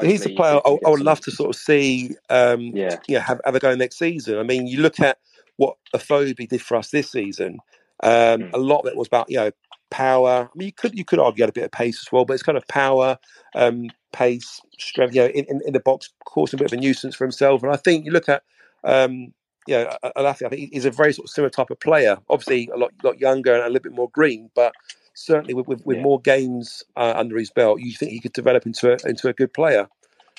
[0.00, 2.96] He's the hopefully player I, I would love to sort of see, um, Yeah.
[3.08, 4.38] you know, have, have a go next season.
[4.38, 5.18] I mean, you look at
[5.56, 7.58] what Afobe did for us this season.
[8.02, 8.54] Um, Hmm.
[8.54, 9.50] A lot of it was about, you know,
[9.90, 10.48] power.
[10.52, 12.34] I mean, you could you could argue had a bit of pace as well, but
[12.34, 13.18] it's kind of power,
[13.54, 15.14] um, pace, strength.
[15.14, 17.62] You know, in, in, in the box, causing a bit of a nuisance for himself.
[17.62, 18.42] And I think you look at,
[18.84, 19.34] um,
[19.66, 20.46] you know, Alafi.
[20.46, 22.16] I think he's a very sort of similar type of player.
[22.30, 24.72] Obviously, a lot lot younger and a little bit more green, but
[25.14, 26.02] certainly with with, with Yeah.
[26.02, 29.32] more games uh, under his belt, you think he could develop into a, into a
[29.32, 29.88] good player.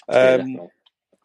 [0.08, 0.70] Yeah, Um, definitely.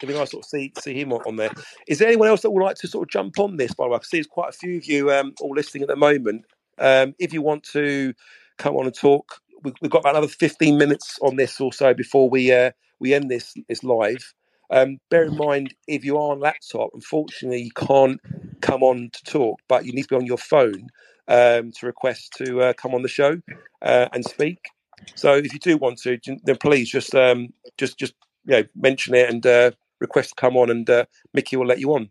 [0.01, 1.51] it'd be nice to sort of see see him on, there.
[1.89, 3.75] Is there anyone else that would like to sort of jump on this?
[3.75, 5.89] By the way, I see there's quite a few of you um, all listening at
[5.89, 6.45] the moment.
[6.79, 8.15] Um, if you want to
[8.59, 11.95] come on and talk, we, we've got about another 15 minutes on this or so
[11.95, 14.35] before we uh, we end this this live.
[14.71, 18.21] Um, bear in mind, if you are on laptop, unfortunately you can't
[18.61, 20.89] come on to talk, but you need to be on your phone
[21.29, 23.41] um, to request to uh, come on the show
[23.83, 24.59] uh, and speak.
[25.15, 28.15] So if you do want to, then please just um, just just
[28.45, 29.71] you know mention it and uh,
[30.01, 31.05] request to come on, and uh,
[31.35, 32.11] Mickey will let you on.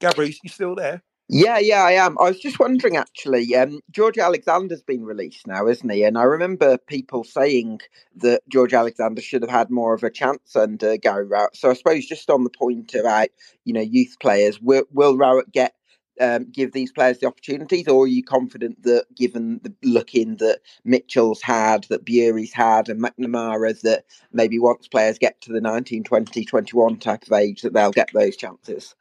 [0.00, 1.02] Gabriel, you still there?
[1.30, 2.16] Yeah, yeah, I am.
[2.18, 6.02] I was just wondering actually, um, George Alexander's been released now, isn't he?
[6.04, 7.80] And I remember people saying
[8.16, 11.54] that George Alexander should have had more of a chance under Gary Rowett.
[11.54, 13.28] So I suppose just on the point about,
[13.66, 15.74] you know, youth players, will, will Rowett get
[16.20, 20.36] um, give these players the opportunities, or are you confident that given the look in
[20.36, 25.60] that Mitchell's had, that Burey's had, and McNamara's, that maybe once players get to the
[25.60, 28.94] 19, 20, 21 type of age, that they'll get those chances?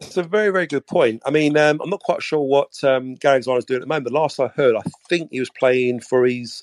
[0.00, 1.22] It's a very, very good point.
[1.26, 4.06] I mean, um, I'm not quite sure what um, Gary Alexander's doing at the moment.
[4.06, 6.62] The last I heard, I think he was playing for his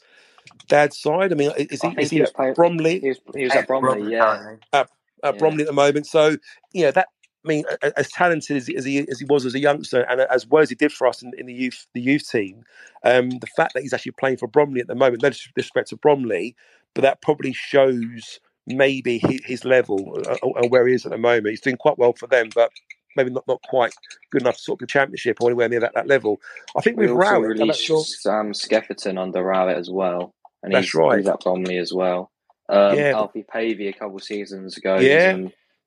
[0.70, 1.34] dad's side.
[1.34, 3.00] I mean, is he, is he he was at playing- Bromley?
[3.00, 4.56] He was, he was at Bromley, yeah.
[4.72, 4.90] At,
[5.24, 6.08] at Bromley at the moment.
[6.08, 6.38] So,
[6.72, 7.08] you know, that,
[7.46, 7.64] I mean,
[7.96, 10.70] as talented as, as, he, as he was as a youngster and as well as
[10.70, 12.64] he did for us in, in the youth the youth team,
[13.04, 15.98] um, the fact that he's actually playing for Bromley at the moment, no disrespect to
[15.98, 16.56] Bromley,
[16.94, 21.18] but that probably shows maybe his, his level uh, and where he is at the
[21.18, 21.50] moment.
[21.50, 22.72] He's doing quite well for them, but
[23.16, 23.94] maybe not, not quite
[24.32, 26.42] good enough to sort of the championship or anywhere near that, that level.
[26.76, 28.04] I think We with also Rowett, released sure.
[28.04, 30.34] Sam Skeffington under Rowett as well,
[30.64, 31.20] and That's he's, right.
[31.20, 32.32] he's at Bromley as well.
[32.70, 33.12] Um, Yeah.
[33.16, 34.98] Alfie Pavey a couple of seasons ago.
[34.98, 35.38] Yeah.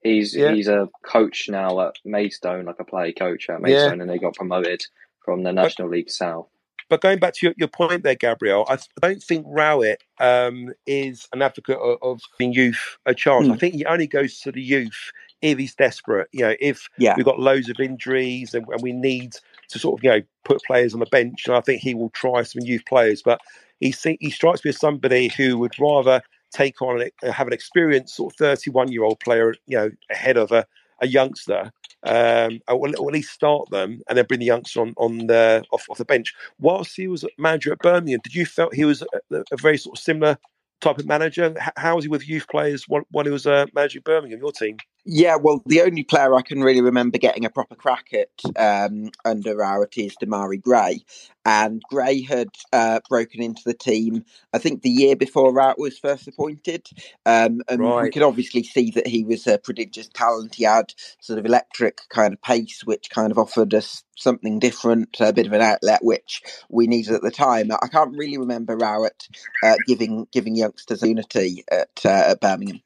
[0.02, 0.54] He's Yeah.
[0.54, 3.66] he's a coach now at Maidstone, like a play coach at Yeah.
[3.68, 4.82] Maidstone, and they got promoted
[5.24, 6.48] from the National League South.
[6.88, 11.28] But going back to your, your point there, Gabriel, I don't think Rowett um, is
[11.34, 13.48] an advocate of, of giving youth a chance.
[13.50, 16.28] I think he only goes to the youth if he's desperate.
[16.32, 17.14] You know, if Yeah.
[17.16, 19.34] we've got loads of injuries and, and we need
[19.68, 22.10] to sort of you know put players on the bench, and I think he will
[22.10, 23.22] try some youth players.
[23.22, 23.38] But
[23.80, 26.22] he he strikes me as somebody who would rather
[26.52, 30.36] take on an, have an experienced sort of thirty-one year old player, you know, ahead
[30.36, 30.66] of a,
[31.00, 31.72] a youngster.
[32.04, 35.64] Um, or, or at least start them and then bring the youngster on on the
[35.72, 36.32] off, off the bench.
[36.60, 39.98] Whilst he was manager at Birmingham, did you felt he was a, a very sort
[39.98, 40.38] of similar
[40.80, 41.56] type of manager?
[41.76, 44.76] How was he with youth players while, while he was uh, managing Birmingham, your team?
[45.10, 48.28] Yeah, well, the only player I can really remember getting a proper crack at
[48.58, 51.00] um, under Rowett is Demarai Gray.
[51.46, 55.98] And Gray had uh, broken into the team, I think, the year before Rowett was
[55.98, 56.88] first appointed.
[57.24, 60.56] Um, and we could obviously see that he was a prodigious talent.
[60.56, 65.16] He had sort of electric kind of pace, which kind of offered us something different,
[65.20, 67.72] a bit of an outlet, which we needed at the time.
[67.72, 69.26] I can't really remember Rowett
[69.64, 72.82] uh, giving giving youngsters unity at, uh, at Birmingham.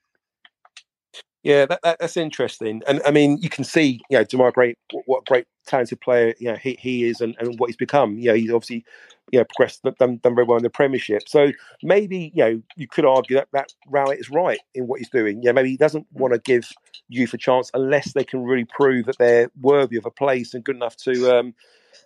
[1.42, 2.82] Yeah, that, that, that's interesting.
[2.86, 4.74] And I mean, you can see, you know, Demarai Gray,
[5.06, 8.16] what a great talented player, you know, he, he is and, and what he's become.
[8.18, 8.84] You know, he's obviously,
[9.32, 11.22] you know, progressed, done, done very well in the Premiership.
[11.26, 11.50] So
[11.82, 15.42] maybe, you know, you could argue that, that Rowett is right in what he's doing.
[15.42, 16.70] Yeah, maybe he doesn't want to give
[17.08, 20.62] youth a chance unless they can really prove that they're worthy of a place and
[20.62, 21.54] good enough to um,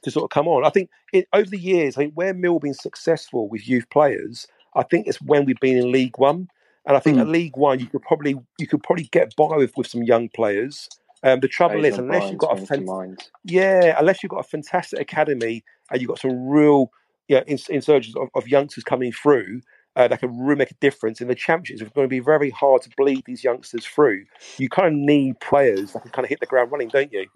[0.02, 0.64] to sort of come on.
[0.64, 4.46] I think it, over the years, I think where Mill been successful with youth players,
[4.74, 6.48] I think it's when we've been in League One.
[6.86, 9.72] And I think at League One, you could probably you could probably get by with,
[9.76, 10.88] with some young players.
[11.22, 13.24] Um, the trouble is, Aidan unless you've got a fan- mind.
[13.44, 16.92] yeah, unless you've got a fantastic academy and you've got some real
[17.28, 19.62] yeah, ins- insurgents of, of youngsters coming through
[19.96, 21.80] uh, that can really make a difference in the championships.
[21.80, 24.26] It's going to be very hard to bleed these youngsters through.
[24.58, 27.26] You kind of need players that can kind of hit the ground running, don't you?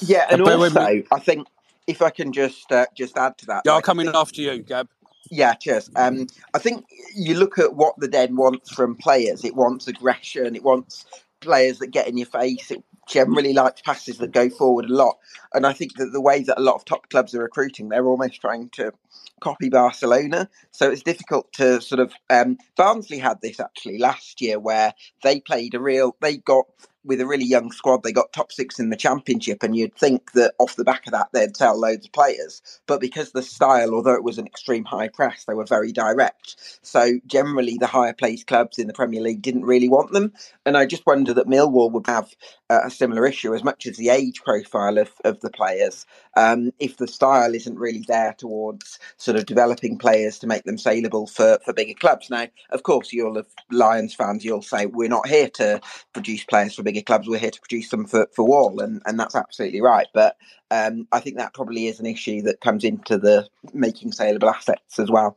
[0.00, 0.80] Yeah, and Uh, bear with me.
[0.80, 1.48] also I think
[1.86, 4.62] if I can just uh, just add to that, Yeah, I'm like, coming after you,
[4.62, 4.88] Gab.
[5.30, 5.90] Yeah, cheers.
[5.96, 9.44] Um, I think you look at what the Den wants from players.
[9.44, 10.56] It wants aggression.
[10.56, 11.04] It wants
[11.40, 12.70] players that get in your face.
[12.70, 15.16] It generally likes passes that go forward a lot.
[15.54, 18.06] And I think that the way that a lot of top clubs are recruiting, they're
[18.06, 18.92] almost trying to
[19.40, 20.48] copy Barcelona.
[20.70, 22.12] So it's difficult to sort of.
[22.30, 26.16] Um, Barnsley had this actually last year where they played a real.
[26.20, 26.66] They got
[27.08, 28.02] with a really young squad.
[28.02, 31.12] They got top six in the championship, and you'd think that off the back of
[31.12, 32.62] that they'd sell loads of players.
[32.86, 36.56] But because the style, although it was an extreme high press, they were very direct.
[36.82, 40.32] So generally, the higher placed clubs in the Premier League didn't really want them.
[40.64, 42.28] And I just wonder that Millwall would have
[42.70, 46.04] uh, a similar issue as much as the age profile of, of the players.
[46.36, 50.78] Um, if the style isn't really there towards sort of developing players to make them
[50.78, 52.30] saleable for, for bigger clubs.
[52.30, 55.80] Now, of course, you'll have Lions fans, you'll say, we're not here to
[56.12, 58.80] produce players for bigger clubs, we're here to produce them for, for Wall.
[58.80, 60.06] And, and that's absolutely right.
[60.14, 60.36] But
[60.70, 64.98] um, I think that probably is an issue that comes into the making saleable assets
[64.98, 65.36] as well.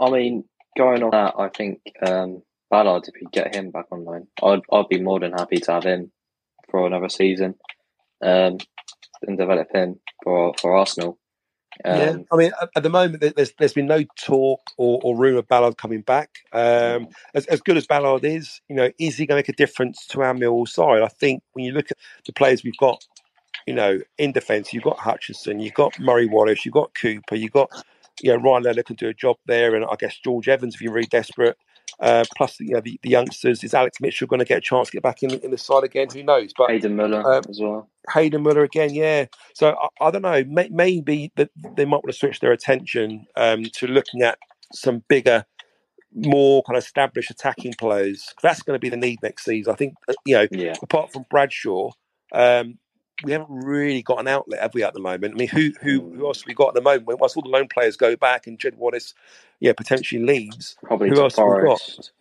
[0.00, 0.44] I mean,
[0.76, 4.62] going on that, I think um, Ballard, if we get him back on loan, I'd
[4.72, 6.10] I'd be more than happy to have him
[6.70, 7.56] for another season,
[8.22, 8.58] um,
[9.22, 11.18] and develop him for for Arsenal.
[11.84, 15.16] Um, yeah, I mean, at, the moment, there- there's there's been no talk or, or
[15.16, 16.30] rumor of Ballard coming back.
[16.52, 19.56] Um, as as good as Ballard is, you know, is he going to make a
[19.56, 21.02] difference to our Mill side?
[21.02, 23.04] I think when you look at the players we've got,
[23.66, 27.52] you know, in defence, you've got Hutchinson, you've got Murray Wallace, you've got Cooper, you've
[27.52, 27.70] got,
[28.22, 30.82] you know, Ryan Leonard can do a job there, and I guess George Evans if
[30.82, 31.56] you're really desperate.
[32.00, 34.88] Uh, plus, you know, the, the youngsters is Alex Mitchell going to get a chance
[34.88, 36.08] to get back in, in the side again?
[36.12, 36.52] Who knows?
[36.56, 37.88] But Hayden Muller um, as well.
[38.14, 39.26] Hayden Muller again, yeah.
[39.54, 40.42] So I, I don't know.
[40.44, 44.38] May, maybe that they might want to switch their attention um, to looking at
[44.72, 45.44] some bigger,
[46.14, 48.32] more kind of established attacking players.
[48.42, 49.72] That's going to be the need next season.
[49.72, 50.46] I think uh, you know.
[50.50, 50.74] Yeah.
[50.82, 51.90] Apart from Bradshaw,
[52.32, 52.78] um,
[53.24, 55.34] we haven't really got an outlet, have we, at the moment?
[55.34, 57.20] I mean, who who who else have we got at the moment?
[57.20, 59.14] Once all the loan players go back and Jed Wallace,
[59.60, 60.76] yeah, potentially leaves.
[60.84, 61.82] Probably who to else have we got?
[61.82, 62.12] Forest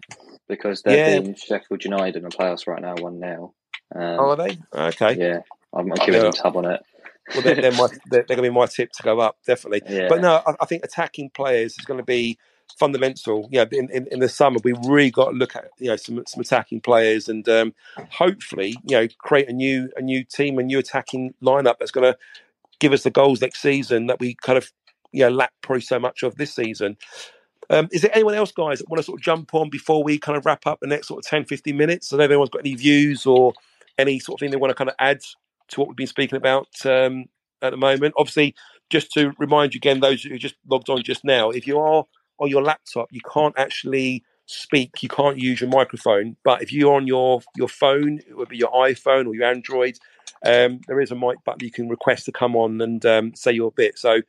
[0.50, 1.06] because they're Yeah.
[1.06, 3.54] beating Sheffield United in the playoffs right now, one 0
[3.96, 4.60] um, Oh, are they?
[4.74, 5.20] Okay.
[5.20, 5.40] Yeah,
[5.74, 6.82] I'm, I'm giving them tab on it.
[7.34, 9.84] well, they're, they're, my, they're, they're going to be my tip to go up, definitely.
[9.90, 10.10] Yeah.
[10.10, 12.40] But no, I, I think attacking players is going to be
[12.78, 13.48] fundamental.
[13.52, 15.96] You know, in, in, in the summer, we really got to look at you know
[15.96, 17.74] some some attacking players and um,
[18.10, 22.12] hopefully you know create a new a new team, a new attacking lineup that's going
[22.12, 22.18] to
[22.80, 24.72] give us the goals next season that we kind of
[25.12, 26.98] you know lack probably so much of this season.
[27.72, 30.18] Um, is there anyone else, guys, that want to sort of jump on before we
[30.18, 32.12] kind of wrap up the next sort of 10, 15 minutes?
[32.12, 33.54] I know if anyone's got any views or
[33.98, 35.20] any sort of thing they want to kind of add
[35.70, 37.26] to what we've been speaking about um,
[37.62, 38.16] at the moment.
[38.18, 38.56] Obviously,
[38.90, 42.06] just to remind you again, those who just logged on just now, if you are
[42.40, 46.36] on your laptop, you can't actually speak, you can't use your microphone.
[46.44, 49.98] But if you're on your your phone, it would be your iPhone or your Android,
[50.46, 53.52] um, there is a mic button you can request to come on and um, say
[53.52, 53.98] your bit.
[53.98, 54.22] So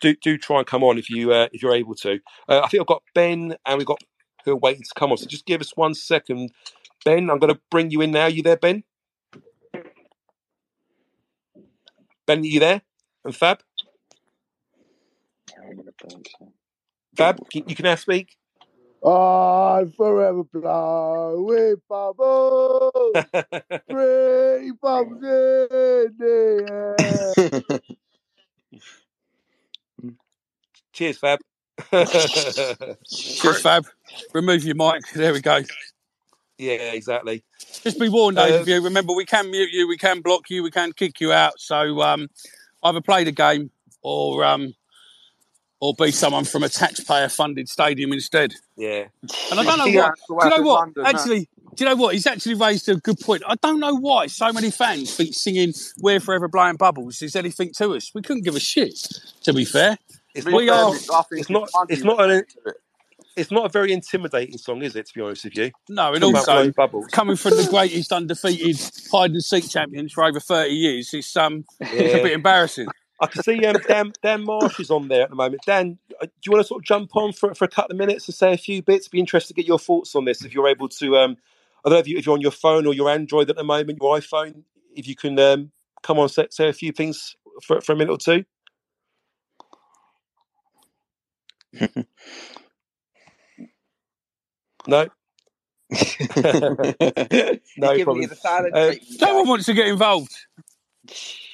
[0.00, 2.20] do do try and come on if you uh, if you're able to.
[2.48, 4.02] Uh, I think I've got Ben and we've got
[4.44, 5.18] who are waiting to come on.
[5.18, 6.50] So just give us one second,
[7.04, 7.30] Ben.
[7.30, 8.24] I'm going to bring you in now.
[8.24, 8.84] Are You there, Ben?
[12.26, 12.82] Ben, are you there?
[13.24, 13.60] And Fab?
[17.16, 18.36] Fab, you can now speak.
[19.04, 23.14] I forever fly with bubbles,
[23.88, 27.80] three bubbles in the air.
[30.92, 31.40] Cheers, Fab.
[33.08, 33.86] Cheers, Fab.
[34.34, 35.02] Remove your mic.
[35.14, 35.62] There we go.
[36.58, 37.42] Yeah, exactly.
[37.82, 38.84] Just be warned, Uh, overview.
[38.84, 41.58] Remember, we can mute you, we can block you, we can kick you out.
[41.58, 42.28] So um,
[42.82, 43.70] either play the game
[44.02, 44.74] or um,
[45.80, 48.52] or be someone from a taxpayer-funded stadium instead.
[48.76, 49.06] Yeah.
[49.50, 50.48] And I don't know Yeah, why.
[50.48, 50.80] Do you know what?
[50.80, 51.10] London, huh?
[51.14, 52.14] actually, do you know what?
[52.14, 53.42] He's actually raised a good point.
[53.46, 57.72] I don't know why so many fans think singing "We're Forever Blowing Bubbles" is anything
[57.76, 58.10] to us.
[58.14, 58.94] We couldn't give a shit.
[59.44, 59.96] To be fair,
[60.34, 61.24] It's we not, are.
[61.32, 61.68] It's not.
[61.88, 62.28] It's not an.
[62.28, 62.76] they do it.
[63.36, 65.06] It's not a very intimidating song, is it?
[65.06, 65.70] To be honest with you.
[65.88, 68.78] No, and Talking also coming from the greatest undefeated
[69.10, 72.88] hide and seek champions for over thirty years, it's um, it's a bit embarrassing.
[73.20, 75.62] I can see um, Dan, Dan Marsh is on there at the moment.
[75.66, 77.98] Dan, uh, do you want to sort of jump on for, for a couple of
[77.98, 79.08] minutes and say a few bits?
[79.08, 80.44] Be interested to get your thoughts on this.
[80.44, 81.36] If you're able to, um,
[81.84, 83.64] I don't know if, you, if you're on your phone or your Android at the
[83.64, 84.62] moment, your iPhone,
[84.96, 85.70] if you can um,
[86.02, 88.44] come on, say, say a few things for, for a minute or two.
[94.86, 95.08] no.
[96.36, 98.22] no problem.
[98.22, 100.34] you the silent Uh, treatment, Someone wants to get involved.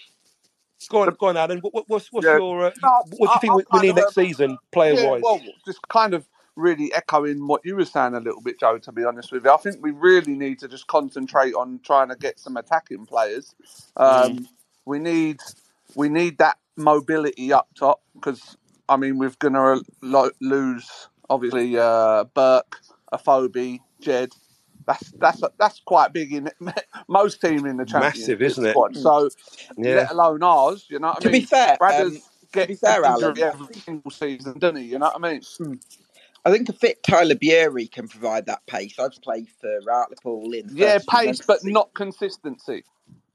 [0.88, 1.58] go on, go on, Alan.
[1.60, 2.36] What, what, what's what's Yeah.
[2.38, 4.94] your uh, No, what do I- you think I we, we need next season, player
[4.94, 5.22] Yeah, wise?
[5.24, 6.26] well, just kind of
[6.56, 8.78] really echoing what you were saying a little bit, Joe.
[8.78, 12.08] To be honest with you, I think we really need to just concentrate on trying
[12.08, 13.54] to get some attacking players.
[13.96, 14.46] Um,
[14.86, 15.40] We need
[15.94, 18.56] we need that mobility up top because
[18.88, 22.80] I mean we're going to lo- lose obviously uh, Burke,
[23.12, 24.32] Afobe, Jed.
[24.86, 26.50] That's that's that's quite big in
[27.08, 28.76] most team in the championship Massive, isn't it?
[28.96, 29.30] So
[29.78, 29.94] Yeah.
[29.96, 30.86] let alone ours.
[30.88, 32.22] You know what To I be fair, Bradders um,
[32.52, 34.84] gets be fair, an injury Alan, every single season, doesn't he?
[34.84, 35.42] You know what I mean?
[36.44, 38.98] I think a fit Tyler Burey can provide that pace.
[38.98, 42.84] I've played for Hartlepool in Yeah, first pace, but not consistency.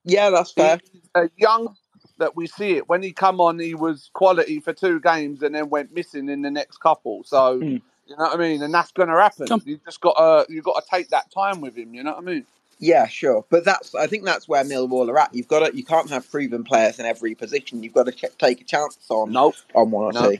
[0.06, 0.80] Yeah, that's fair.
[0.93, 1.76] He's a young
[2.18, 2.88] that we see it.
[2.88, 6.41] When he come on, he was quality for two games and then went missing in
[6.41, 7.24] the next couple.
[7.26, 7.78] So Hmm.
[8.12, 9.47] You know what I mean, and that's going to happen.
[9.66, 11.93] You've just got to you've got to take that time with him.
[11.93, 12.45] You know what I mean?
[12.80, 15.34] Yeah, sure, but that's I think that's where Millwall are at.
[15.34, 17.84] You've got to you can't have proven players in every position.
[17.84, 19.55] You've got to ch- take a chance on Nope.
[19.76, 20.32] on one or No.
[20.32, 20.38] two.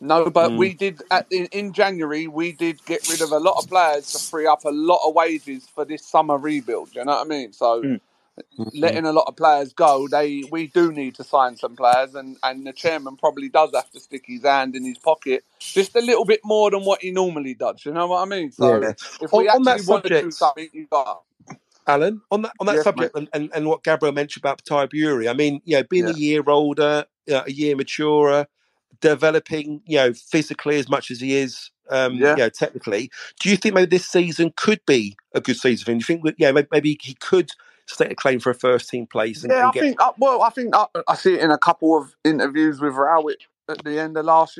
[0.00, 0.56] No, but Mm.
[0.58, 2.26] we did at, in, in January.
[2.28, 5.14] We did get rid of a lot of players to free up a lot of
[5.14, 6.94] wages for this summer rebuild.
[6.94, 7.52] You know what I mean?
[7.52, 8.00] So Mm.
[8.74, 12.36] Letting a lot of players go, they we do need to sign some players, and
[12.42, 16.00] and the chairman probably does have to stick his hand in his pocket just a
[16.00, 17.84] little bit more than what he normally does.
[17.84, 18.52] You know what I mean?
[18.52, 18.92] So Yeah.
[19.20, 21.22] if we On- on that actually want to do subject- something, you got.
[21.86, 24.86] Alan, on that on that Yes, subject and, and, and what Gabriel mentioned about Ty
[24.86, 28.46] Burey, I mean, you know, being a year older, uh, a year maturer,
[29.00, 32.30] developing, you know, physically as much as he is, um, Yeah.
[32.30, 33.10] you know, technically.
[33.40, 35.98] Do you think maybe this season could be a good season for him?
[35.98, 37.50] Do you think, that, yeah, maybe, maybe he could
[37.94, 39.42] stake a claim for a first team place?
[39.44, 40.00] And, Yeah, I get, think.
[40.00, 43.42] Uh, well, I think I, I see it in a couple of interviews with Rowett
[43.68, 44.58] at the end of last,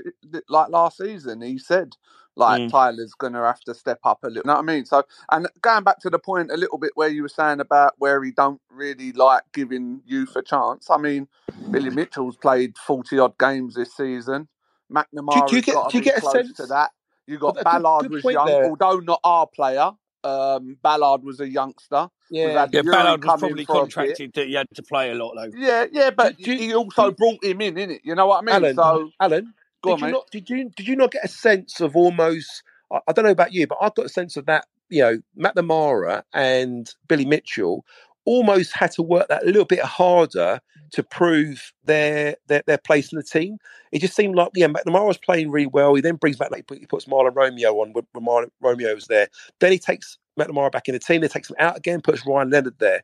[0.49, 1.43] like last season.
[1.43, 1.95] He said
[2.37, 2.71] like Mm.
[2.71, 4.43] Tyler's going to have to step up a little.
[4.45, 4.85] You know what I mean?
[4.87, 5.03] So,
[5.33, 8.23] and going back to the point a little bit where you were saying about where
[8.23, 10.89] he don't really like giving youth a chance.
[10.91, 11.27] I mean,
[11.73, 14.49] Billy Mitchell's played forty odd games this season.
[14.91, 16.91] McNamara's do you get- do you get a sense- to that.
[17.27, 18.65] You got a good- Ballard good was young, there.
[18.71, 19.91] although not our player.
[20.23, 22.09] Um, Ballard was a youngster.
[22.31, 22.67] Yeah.
[22.71, 23.67] Yeah, Ballard was probably for a bit.
[23.67, 25.51] contracted that he had to play a lot though.
[25.57, 28.01] Yeah, yeah, but he also brought him in, innit?
[28.05, 28.55] You know what I mean?
[28.55, 31.29] Alan, so Alan, Go did on, you not did you did you not get a
[31.29, 32.63] sense of almost?
[32.93, 34.67] I, I don't know about you, but I got a sense of that.
[34.89, 37.85] You know, McNamara and Billy Mitchell
[38.25, 40.91] almost had to work that a little bit harder mm.
[40.93, 43.59] to prove their their, their place in the team.
[43.93, 45.95] It just seemed like yeah, McNamara was playing really well.
[45.95, 49.29] He then brings back like he puts Mahlon Romeo on when, Mahlon Romeo was there.
[49.61, 51.21] Then he takes McNamara back in the team.
[51.21, 53.03] Then takes him out again, puts Ryan Leonard there.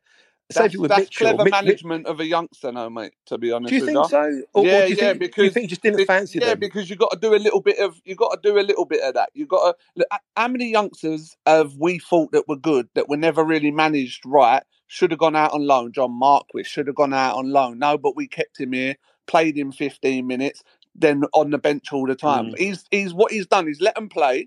[0.54, 1.34] That's, with that's Mitchell.
[1.34, 3.12] clever management of a youngster, no, mate.
[3.26, 4.42] To be honest, do you with think so?
[4.54, 6.50] Or, yeah, or you yeah, think, because you think he just didn't be- fancy yeah,
[6.50, 6.60] them?
[6.60, 8.84] because you got to do a little bit of you got to do a little
[8.84, 9.30] bit of that.
[9.34, 13.16] You got to look, how many youngsters have we thought that were good that were
[13.16, 14.62] never really managed right?
[14.86, 15.90] Should have gone out on loan.
[15.92, 17.80] John Marquis should have gone out on loan.
[17.80, 18.94] No, but we kept him here,
[19.26, 20.62] played him fifteen minutes,
[20.94, 22.52] then on the bench all the time.
[22.52, 22.58] Mm.
[22.58, 23.66] He's he's what he's done.
[23.66, 24.46] He's let him play,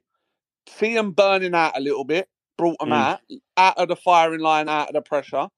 [0.69, 2.93] see him burning out a little bit, brought him Mm.
[2.93, 3.19] out,
[3.57, 5.49] out of the firing line, out of the pressure,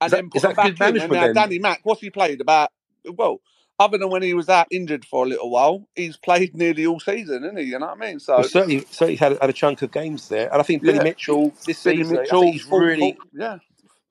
[0.00, 0.70] and that- then put back in.
[0.72, 1.34] And management now then?
[1.34, 2.70] Danny Mack, what's he played about?
[3.04, 3.40] Well,
[3.80, 6.98] other than when he was out injured for a little while, he's played nearly all
[7.00, 7.64] season, isn't he?
[7.64, 8.18] You know what I mean?
[8.18, 10.96] So Well, certainly, certainly had, had a chunk of games there, and I think Billy
[10.98, 11.04] Yeah.
[11.04, 13.58] Mitchell this Billy season, I Mitchell, think he's really, full- yeah.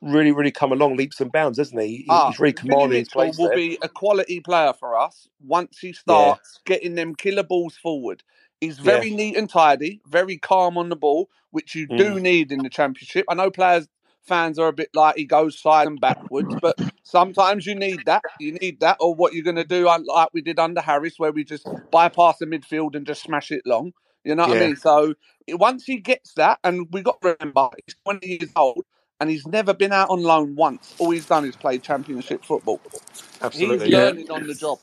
[0.01, 1.87] really, really come along leaps and bounds, hasn't he?
[1.97, 3.55] He- Ah, he's really Billy commanding his Mitchell place will there.
[3.57, 8.23] be a quality player for us once he starts getting them killer balls forward.
[8.61, 9.15] He's very Yeah.
[9.17, 12.21] neat and tidy, very calm on the ball, which you do Mm.
[12.21, 13.25] need in the championship.
[13.29, 13.87] I know players
[14.27, 16.55] fans are a bit like he goes side and backwards.
[16.61, 18.21] But sometimes you need that.
[18.39, 21.31] You need that, or what you're going to do, like we did under Harris, where
[21.31, 23.93] we just bypass the midfield and just smash it long.
[24.23, 24.63] You know what Yeah.
[24.63, 24.75] I mean?
[24.75, 25.13] So
[25.49, 28.83] once he gets that, and we got to remember he's 20 years old.
[29.19, 30.93] And he's never been out on loan once.
[30.99, 32.79] All he's done is play championship football.
[33.41, 33.85] Absolutely.
[33.85, 34.03] He's Yeah.
[34.03, 34.77] learning on the job.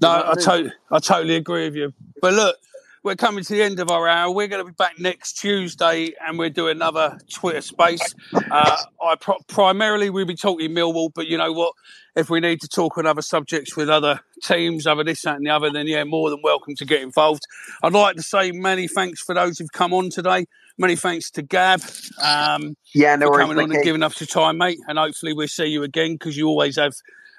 [0.00, 0.44] No, You know I, I mean?
[0.44, 1.92] totally, I totally agree with you.
[2.22, 2.56] But look,
[3.02, 4.32] we're coming to the end of our hour.
[4.32, 8.14] We're going to be back next Tuesday, and we'll do another Twitter space.
[8.34, 11.72] Uh, I pro- primarily we'll be talking Millwall, but you know what?
[12.14, 15.46] If we need to talk on other subjects with other teams, other this, that, and
[15.46, 17.40] the other, then yeah, more than welcome to get involved.
[17.82, 20.44] I'd like to say many thanks for those who've come on today.
[20.78, 21.80] Many thanks to Gab.
[22.22, 24.78] Um, Yeah, no for worries, coming on and giving us your time, mate.
[24.88, 26.92] And hopefully we'll see you again because you always have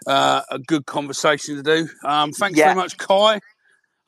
[0.07, 1.87] uh, a good conversation to do.
[2.03, 2.65] Um, thanks Yeah.
[2.65, 3.39] very much, Kai.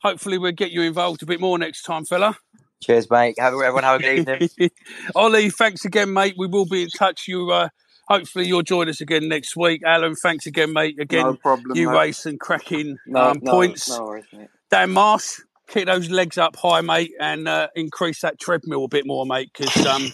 [0.02, 2.36] Hopefully we'll get you involved a bit more next time, fella.
[2.82, 3.36] Cheers, mate.
[3.38, 4.70] Have everyone have a good evening.
[5.14, 6.34] Ollie, thanks again, mate.
[6.36, 7.26] We will be in touch.
[7.26, 7.68] You, uh,
[8.08, 9.80] hopefully, you'll join us again next week.
[9.84, 10.98] Alan, thanks again, mate.
[11.00, 11.98] Again, No problem, you mate.
[11.98, 13.88] race and cracking No, um, no, points.
[13.88, 14.48] no worries, mate.
[14.70, 19.06] Dan Marsh, keep those legs up high, mate, and uh, increase that treadmill a bit
[19.06, 20.08] more, mate, because um,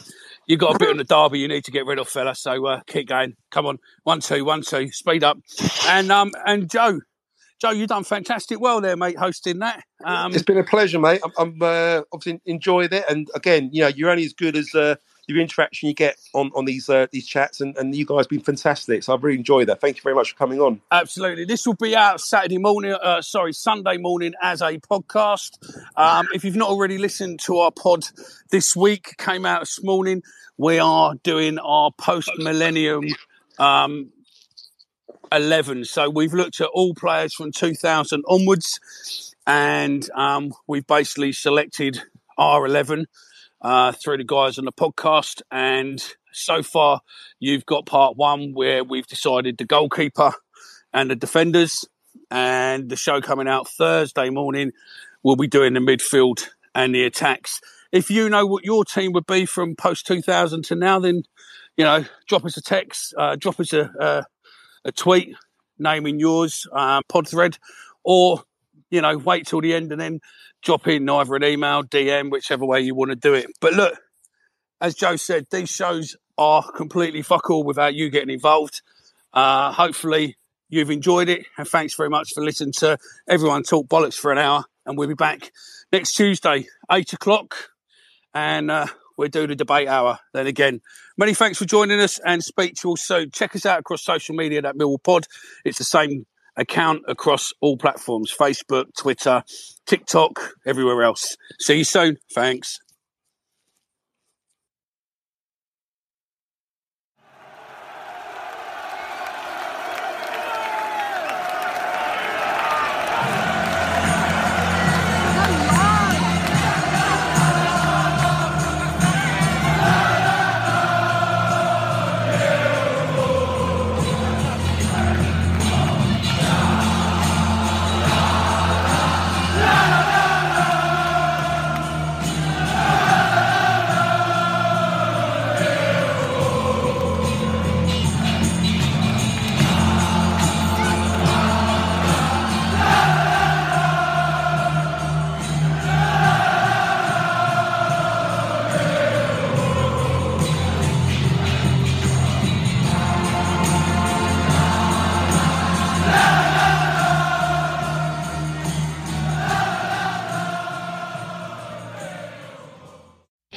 [0.47, 2.35] you got a bit on the derby you need to get rid of, fella.
[2.37, 3.35] So uh, keep going.
[3.51, 5.39] Come on, one, two, one, two, speed up.
[5.89, 7.01] And um, and Joe,
[7.63, 9.85] Joe, you've done fantastic well there, mate, hosting that.
[10.05, 11.21] Um, it's been a pleasure, mate.
[11.25, 14.75] I'm, I'm uh, obviously enjoyed it, and again, you know, you're only as good as
[14.75, 14.97] uh,
[15.29, 18.31] your interaction you get on on these uh, these chats, and, and you guys have
[18.31, 19.05] been fantastic.
[19.05, 19.81] So I've really enjoyed that.
[19.81, 20.81] Thank you very much for coming on.
[20.91, 21.45] Absolutely.
[21.45, 25.57] This will be out Saturday morning, uh, sorry, Sunday morning as a podcast.
[25.97, 28.09] Um, if you've not already listened to our pod
[28.51, 30.25] this week, came out this morning,
[30.59, 33.05] we are doing our post millennium
[33.61, 34.11] um,
[35.35, 35.85] 11.
[35.85, 42.03] So we've looked at all players from 2000 onwards, and um, we've basically selected
[42.39, 43.07] our 11
[43.61, 45.43] uh, through the guys on the podcast.
[45.51, 46.03] And
[46.33, 47.01] so far,
[47.41, 50.33] you've got part one where we've decided the goalkeeper
[50.93, 51.85] and the defenders.
[52.31, 54.73] And the show coming out Thursday morning,
[55.23, 57.61] we'll be doing the midfield and the attacks.
[57.93, 61.25] If you know what your team would be from post 2000 to now, then,
[61.77, 64.25] you know, drop us a text, uh, drop us a, a,
[64.85, 65.35] a tweet
[65.79, 67.59] naming yours, uh, pod thread,
[68.05, 68.43] or,
[68.91, 70.21] you know, wait till the end and then
[70.63, 73.47] drop in either an email, DM, whichever way you want to do it.
[73.61, 73.99] But look,
[74.81, 78.83] as Joe said, these shows are completely fuck all without you getting involved.
[79.33, 80.37] Uh, hopefully,
[80.69, 84.39] you've enjoyed it, and thanks very much for listening to everyone talk bollocks for an
[84.39, 84.65] hour.
[84.85, 85.53] And we'll be back
[85.93, 87.55] next Tuesday, eight o'clock,
[88.35, 88.87] and uh,
[89.23, 90.81] we'll do the debate hour then again.
[91.17, 93.31] Many thanks for joining us, and speak to you all soon.
[93.31, 95.27] Check us out across social media at Millwall Pod.
[95.65, 99.45] It's the same account across all platforms: Facebook, Twitter,
[99.87, 101.37] TikTok, everywhere else.
[101.61, 102.17] See you soon.
[102.35, 102.81] Thanks.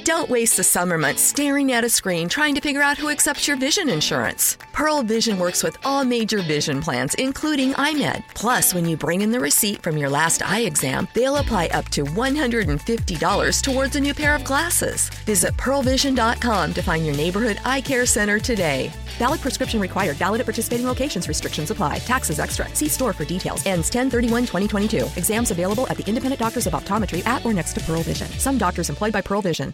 [0.06, 3.48] Don't waste the summer months staring at a screen trying to figure out who accepts
[3.48, 4.56] your vision insurance.
[4.72, 8.24] Pearl Vision works with all major vision plans, including EyeMed.
[8.36, 11.90] Plus, when you bring in the receipt from your last eye exam, they'll apply up
[11.90, 15.10] to $150 towards a new pair of glasses.
[15.26, 18.92] Visit pearlvision.com to find your neighborhood eye care center today.
[19.18, 20.18] Valid prescription required.
[20.18, 21.28] Valid at participating locations.
[21.28, 21.98] Restrictions apply.
[21.98, 22.70] Taxes extra.
[22.76, 23.66] See store for details.
[23.66, 25.06] Ends 1031 2022.
[25.18, 28.30] Exams available at the independent doctors of optometry at or next to Pearl Vision.
[28.38, 29.74] Some doctors employed by Pearl Vision.